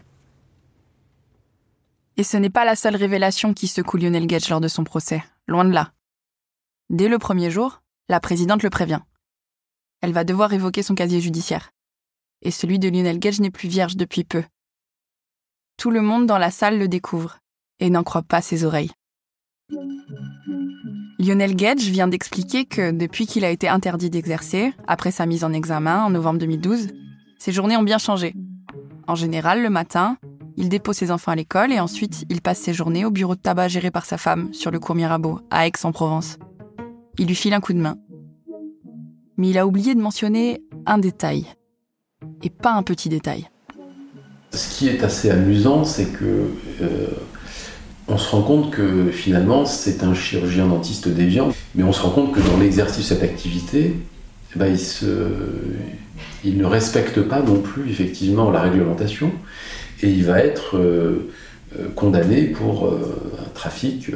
Et 2.17 2.23
ce 2.23 2.37
n'est 2.37 2.51
pas 2.51 2.65
la 2.65 2.75
seule 2.75 2.95
révélation 2.95 3.53
qui 3.53 3.67
secoue 3.67 3.97
Lionel 3.97 4.27
Gage 4.27 4.49
lors 4.49 4.61
de 4.61 4.67
son 4.67 4.83
procès, 4.83 5.23
loin 5.47 5.65
de 5.65 5.73
là. 5.73 5.91
Dès 6.89 7.07
le 7.07 7.17
premier 7.17 7.49
jour, 7.49 7.81
la 8.09 8.19
présidente 8.19 8.63
le 8.63 8.69
prévient. 8.69 9.01
Elle 10.01 10.13
va 10.13 10.23
devoir 10.23 10.53
évoquer 10.53 10.83
son 10.83 10.95
casier 10.95 11.19
judiciaire. 11.19 11.71
Et 12.41 12.51
celui 12.51 12.79
de 12.79 12.89
Lionel 12.89 13.19
Gage 13.19 13.39
n'est 13.39 13.51
plus 13.51 13.67
vierge 13.67 13.97
depuis 13.97 14.23
peu. 14.23 14.43
Tout 15.77 15.91
le 15.91 16.01
monde 16.01 16.25
dans 16.25 16.37
la 16.37 16.51
salle 16.51 16.79
le 16.79 16.87
découvre 16.87 17.39
et 17.79 17.89
n'en 17.89 18.03
croit 18.03 18.23
pas 18.23 18.41
ses 18.41 18.63
oreilles. 18.63 18.91
Lionel 21.19 21.55
Gage 21.55 21.89
vient 21.89 22.07
d'expliquer 22.07 22.65
que 22.65 22.91
depuis 22.91 23.25
qu'il 23.25 23.43
a 23.43 23.49
été 23.49 23.67
interdit 23.67 24.09
d'exercer, 24.09 24.73
après 24.87 25.11
sa 25.11 25.25
mise 25.25 25.43
en 25.43 25.51
examen 25.51 26.03
en 26.03 26.09
novembre 26.09 26.39
2012, 26.39 26.89
ses 27.39 27.51
journées 27.51 27.77
ont 27.77 27.83
bien 27.83 27.97
changé. 27.97 28.33
En 29.07 29.15
général, 29.15 29.63
le 29.63 29.69
matin, 29.69 30.17
il 30.57 30.69
dépose 30.69 30.97
ses 30.97 31.11
enfants 31.11 31.31
à 31.31 31.35
l'école 31.35 31.71
et 31.71 31.79
ensuite 31.79 32.25
il 32.29 32.41
passe 32.41 32.59
ses 32.59 32.73
journées 32.73 33.05
au 33.05 33.11
bureau 33.11 33.35
de 33.35 33.41
tabac 33.41 33.67
géré 33.67 33.91
par 33.91 34.05
sa 34.05 34.17
femme 34.17 34.53
sur 34.53 34.71
le 34.71 34.79
cours 34.79 34.95
Mirabeau, 34.95 35.39
à 35.49 35.67
Aix-en-Provence. 35.67 36.37
Il 37.17 37.27
lui 37.27 37.35
file 37.35 37.53
un 37.53 37.61
coup 37.61 37.73
de 37.73 37.79
main. 37.79 37.97
Mais 39.37 39.49
il 39.49 39.57
a 39.57 39.67
oublié 39.67 39.95
de 39.95 40.01
mentionner 40.01 40.61
un 40.85 40.97
détail. 40.97 41.45
Et 42.43 42.49
pas 42.49 42.73
un 42.73 42.83
petit 42.83 43.09
détail. 43.09 43.47
Ce 44.51 44.77
qui 44.77 44.87
est 44.87 45.03
assez 45.03 45.29
amusant, 45.29 45.83
c'est 45.83 46.05
que 46.05 46.51
euh, 46.81 47.07
on 48.07 48.17
se 48.17 48.29
rend 48.29 48.41
compte 48.41 48.71
que 48.71 49.09
finalement 49.11 49.65
c'est 49.65 50.03
un 50.03 50.13
chirurgien 50.13 50.67
dentiste 50.67 51.07
déviant, 51.07 51.53
mais 51.75 51.83
on 51.83 51.91
se 51.91 52.01
rend 52.01 52.11
compte 52.11 52.33
que 52.33 52.39
dans 52.39 52.57
l'exercice 52.57 53.09
de 53.09 53.15
cette 53.15 53.23
activité, 53.23 53.95
eh 54.55 54.59
ben, 54.59 54.77
il, 56.43 56.57
ne 56.57 56.65
respecte 56.65 57.21
pas 57.21 57.41
non 57.41 57.59
plus 57.59 57.91
effectivement 57.91 58.49
la 58.49 58.61
réglementation 58.61 59.31
et 60.01 60.09
il 60.09 60.23
va 60.23 60.39
être 60.39 60.77
euh, 60.77 61.29
euh, 61.77 61.89
condamné 61.95 62.43
pour 62.43 62.87
un 62.87 63.49
trafic 63.53 64.11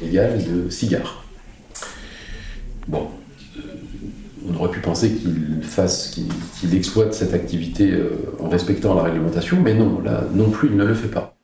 illégal 0.00 0.42
de 0.42 0.70
cigares. 0.70 1.24
Bon, 2.88 3.08
on 4.48 4.54
aurait 4.54 4.70
pu 4.70 4.80
penser 4.80 5.12
qu'il 5.12 5.62
fasse, 5.62 6.18
qu'il 6.58 6.74
exploite 6.74 7.14
cette 7.14 7.34
activité 7.34 7.92
en 8.38 8.48
respectant 8.48 8.94
la 8.94 9.02
réglementation, 9.02 9.60
mais 9.60 9.74
non, 9.74 10.00
là 10.00 10.24
non 10.32 10.50
plus 10.50 10.68
il 10.68 10.76
ne 10.76 10.84
le 10.84 10.94
fait 10.94 11.08
pas. 11.08 11.36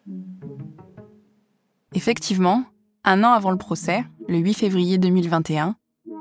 Effectivement, 1.95 2.65
un 3.05 3.25
an 3.25 3.31
avant 3.31 3.51
le 3.51 3.57
procès, 3.57 4.05
le 4.29 4.39
8 4.39 4.55
février 4.55 4.99
2021, 4.99 5.77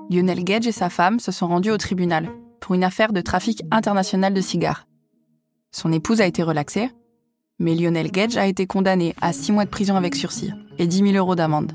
Lionel 0.10 0.44
Gage 0.44 0.68
et 0.68 0.72
sa 0.72 0.90
femme 0.90 1.20
se 1.20 1.32
sont 1.32 1.48
rendus 1.48 1.72
au 1.72 1.78
tribunal 1.78 2.30
pour 2.62 2.76
une 2.76 2.84
affaire 2.84 3.12
de 3.12 3.22
trafic 3.22 3.64
international 3.72 4.34
de 4.34 4.42
cigares. 4.42 4.88
Son 5.72 5.92
épouse 5.92 6.22
a 6.22 6.28
été 6.28 6.44
relaxée, 6.44 6.92
mais 7.60 7.76
Lionel 7.76 8.12
Gage 8.12 8.38
a 8.38 8.48
été 8.48 8.68
condamné 8.68 9.16
à 9.22 9.34
6 9.34 9.52
mois 9.52 9.66
de 9.66 9.70
prison 9.70 9.96
avec 9.96 10.16
sursis 10.16 10.52
et 10.78 10.88
10 10.88 11.12
000 11.12 11.14
euros 11.14 11.36
d'amende. 11.36 11.74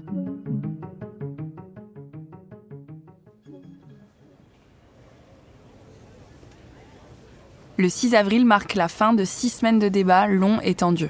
Le 7.80 7.88
6 7.88 8.14
avril 8.14 8.44
marque 8.44 8.74
la 8.74 8.88
fin 8.88 9.14
de 9.14 9.24
six 9.24 9.48
semaines 9.48 9.78
de 9.78 9.88
débats 9.88 10.26
longs 10.26 10.60
et 10.60 10.74
tendus. 10.74 11.08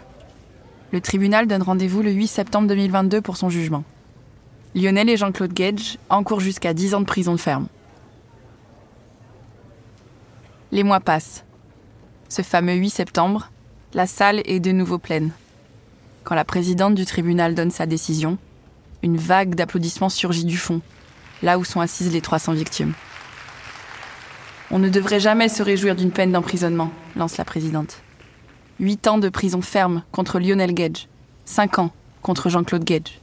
Le 0.93 1.01
tribunal 1.01 1.49
donne 1.49 1.65
rendez-vous 1.65 2.01
le 2.01 2.13
8 2.13 2.29
septembre 2.29 2.69
2022 2.69 3.21
pour 3.21 3.37
son 3.37 3.51
jugement. 3.51 3.83
Lionel 4.77 5.11
et 5.11 5.17
Jean-Claude 5.17 5.53
Gage 5.53 5.99
encourent 6.11 6.39
jusqu'à 6.39 6.73
10 6.73 6.95
ans 6.95 7.01
de 7.01 7.07
prison 7.07 7.33
de 7.33 7.41
ferme. 7.41 7.67
Les 10.71 10.85
mois 10.85 11.01
passent. 11.01 11.43
Ce 12.29 12.43
fameux 12.43 12.75
8 12.75 12.91
septembre, 12.91 13.51
la 13.93 14.07
salle 14.07 14.41
est 14.45 14.61
de 14.61 14.71
nouveau 14.71 14.99
pleine. 14.99 15.33
Quand 16.23 16.37
la 16.37 16.45
présidente 16.45 16.95
du 16.95 17.05
tribunal 17.05 17.57
donne 17.57 17.73
sa 17.73 17.87
décision, 17.87 18.39
une 19.03 19.17
vague 19.17 19.57
d'applaudissements 19.57 20.09
surgit 20.09 20.45
du 20.45 20.57
fond, 20.57 20.83
là 21.43 21.59
où 21.59 21.65
sont 21.65 21.81
assises 21.81 22.13
les 22.13 22.21
300 22.21 22.53
victimes. 22.53 22.93
On 24.73 24.79
ne 24.79 24.89
devrait 24.89 25.19
jamais 25.19 25.49
se 25.49 25.65
réjouir 25.65 25.97
d'une 25.97 26.13
peine 26.13 26.31
d'emprisonnement, 26.31 26.93
lance 27.17 27.37
la 27.37 27.45
présidente. 27.45 28.03
Huit 28.79 29.09
ans 29.09 29.19
de 29.19 29.29
prison 29.29 29.63
ferme 29.63 30.05
contre 30.13 30.39
Lionel 30.39 30.73
Gage, 30.75 31.09
cinq 31.45 31.81
ans 31.81 31.91
contre 32.23 32.49
Jean-Claude 32.49 32.85
Gage. 32.85 33.21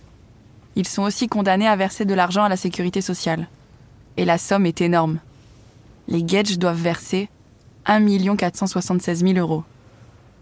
Ils 0.75 0.87
sont 0.87 1.03
aussi 1.03 1.27
condamnés 1.27 1.67
à 1.67 1.77
verser 1.77 2.03
de 2.03 2.13
l'argent 2.13 2.43
à 2.43 2.49
la 2.49 2.57
sécurité 2.57 2.99
sociale. 2.99 3.47
Et 4.17 4.25
la 4.25 4.37
somme 4.37 4.65
est 4.65 4.81
énorme. 4.81 5.19
Les 6.09 6.21
Gage 6.21 6.59
doivent 6.59 6.81
verser 6.81 7.29
1 7.85 8.35
476 8.35 9.23
000 9.23 9.37
euros. 9.37 9.63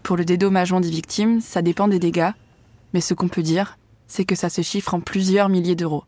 Pour 0.02 0.16
le 0.16 0.24
dédommagement 0.24 0.80
des 0.80 0.90
victimes, 0.90 1.40
ça 1.40 1.62
dépend 1.62 1.86
des 1.86 2.00
dégâts, 2.00 2.32
mais 2.92 3.00
ce 3.00 3.14
qu'on 3.14 3.28
peut 3.28 3.42
dire, 3.42 3.78
c'est 4.08 4.24
que 4.24 4.34
ça 4.34 4.48
se 4.48 4.62
chiffre 4.62 4.94
en 4.94 5.00
plusieurs 5.00 5.48
milliers 5.48 5.76
d'euros. 5.76 6.04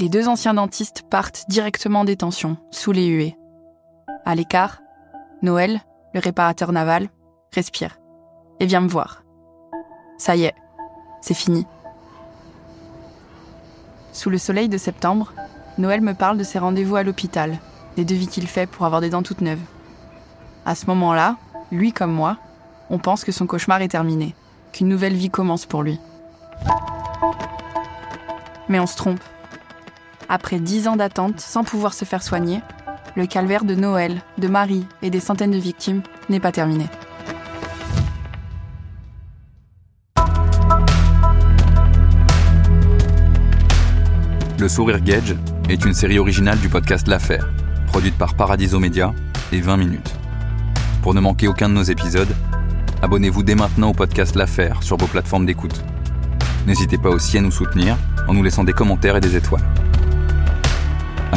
Les 0.00 0.08
deux 0.08 0.28
anciens 0.28 0.54
dentistes 0.54 1.02
partent 1.10 1.44
directement 1.48 2.00
en 2.00 2.04
détention, 2.04 2.56
sous 2.70 2.92
les 2.92 3.06
huées. 3.06 3.36
À 4.24 4.36
l'écart, 4.36 4.80
Noël, 5.42 5.80
le 6.14 6.20
réparateur 6.20 6.70
naval, 6.70 7.08
respire 7.52 7.98
et 8.60 8.66
vient 8.66 8.80
me 8.80 8.88
voir. 8.88 9.24
Ça 10.16 10.36
y 10.36 10.44
est, 10.44 10.54
c'est 11.20 11.34
fini. 11.34 11.66
Sous 14.12 14.30
le 14.30 14.38
soleil 14.38 14.68
de 14.68 14.78
septembre, 14.78 15.32
Noël 15.78 16.00
me 16.00 16.14
parle 16.14 16.38
de 16.38 16.44
ses 16.44 16.60
rendez-vous 16.60 16.94
à 16.94 17.02
l'hôpital, 17.02 17.58
des 17.96 18.04
devis 18.04 18.28
qu'il 18.28 18.46
fait 18.46 18.68
pour 18.68 18.86
avoir 18.86 19.00
des 19.00 19.10
dents 19.10 19.24
toutes 19.24 19.40
neuves. 19.40 19.58
À 20.64 20.76
ce 20.76 20.86
moment-là, 20.86 21.36
lui 21.72 21.92
comme 21.92 22.12
moi, 22.12 22.36
on 22.88 23.00
pense 23.00 23.24
que 23.24 23.32
son 23.32 23.48
cauchemar 23.48 23.82
est 23.82 23.88
terminé, 23.88 24.36
qu'une 24.70 24.88
nouvelle 24.88 25.14
vie 25.14 25.30
commence 25.30 25.66
pour 25.66 25.82
lui. 25.82 25.98
Mais 28.68 28.78
on 28.78 28.86
se 28.86 28.96
trompe. 28.96 29.20
Après 30.30 30.58
dix 30.58 30.88
ans 30.88 30.96
d'attente 30.96 31.40
sans 31.40 31.64
pouvoir 31.64 31.94
se 31.94 32.04
faire 32.04 32.22
soigner, 32.22 32.60
le 33.16 33.26
calvaire 33.26 33.64
de 33.64 33.74
Noël, 33.74 34.20
de 34.36 34.46
Marie 34.46 34.84
et 35.00 35.08
des 35.08 35.20
centaines 35.20 35.52
de 35.52 35.58
victimes 35.58 36.02
n'est 36.28 36.38
pas 36.38 36.52
terminé. 36.52 36.86
Le 44.58 44.68
Sourire 44.68 45.00
Gage 45.00 45.34
est 45.70 45.84
une 45.84 45.94
série 45.94 46.18
originale 46.18 46.58
du 46.58 46.68
podcast 46.68 47.08
L'Affaire, 47.08 47.48
produite 47.86 48.18
par 48.18 48.34
Paradiso 48.34 48.78
Media 48.78 49.14
et 49.52 49.60
20 49.62 49.78
minutes. 49.78 50.14
Pour 51.00 51.14
ne 51.14 51.20
manquer 51.20 51.48
aucun 51.48 51.70
de 51.70 51.74
nos 51.74 51.82
épisodes, 51.82 52.34
abonnez-vous 53.00 53.44
dès 53.44 53.54
maintenant 53.54 53.90
au 53.90 53.94
podcast 53.94 54.34
L'Affaire 54.34 54.82
sur 54.82 54.98
vos 54.98 55.06
plateformes 55.06 55.46
d'écoute. 55.46 55.82
N'hésitez 56.66 56.98
pas 56.98 57.08
aussi 57.08 57.38
à 57.38 57.40
nous 57.40 57.52
soutenir 57.52 57.96
en 58.26 58.34
nous 58.34 58.42
laissant 58.42 58.64
des 58.64 58.74
commentaires 58.74 59.16
et 59.16 59.20
des 59.20 59.34
étoiles. 59.34 59.64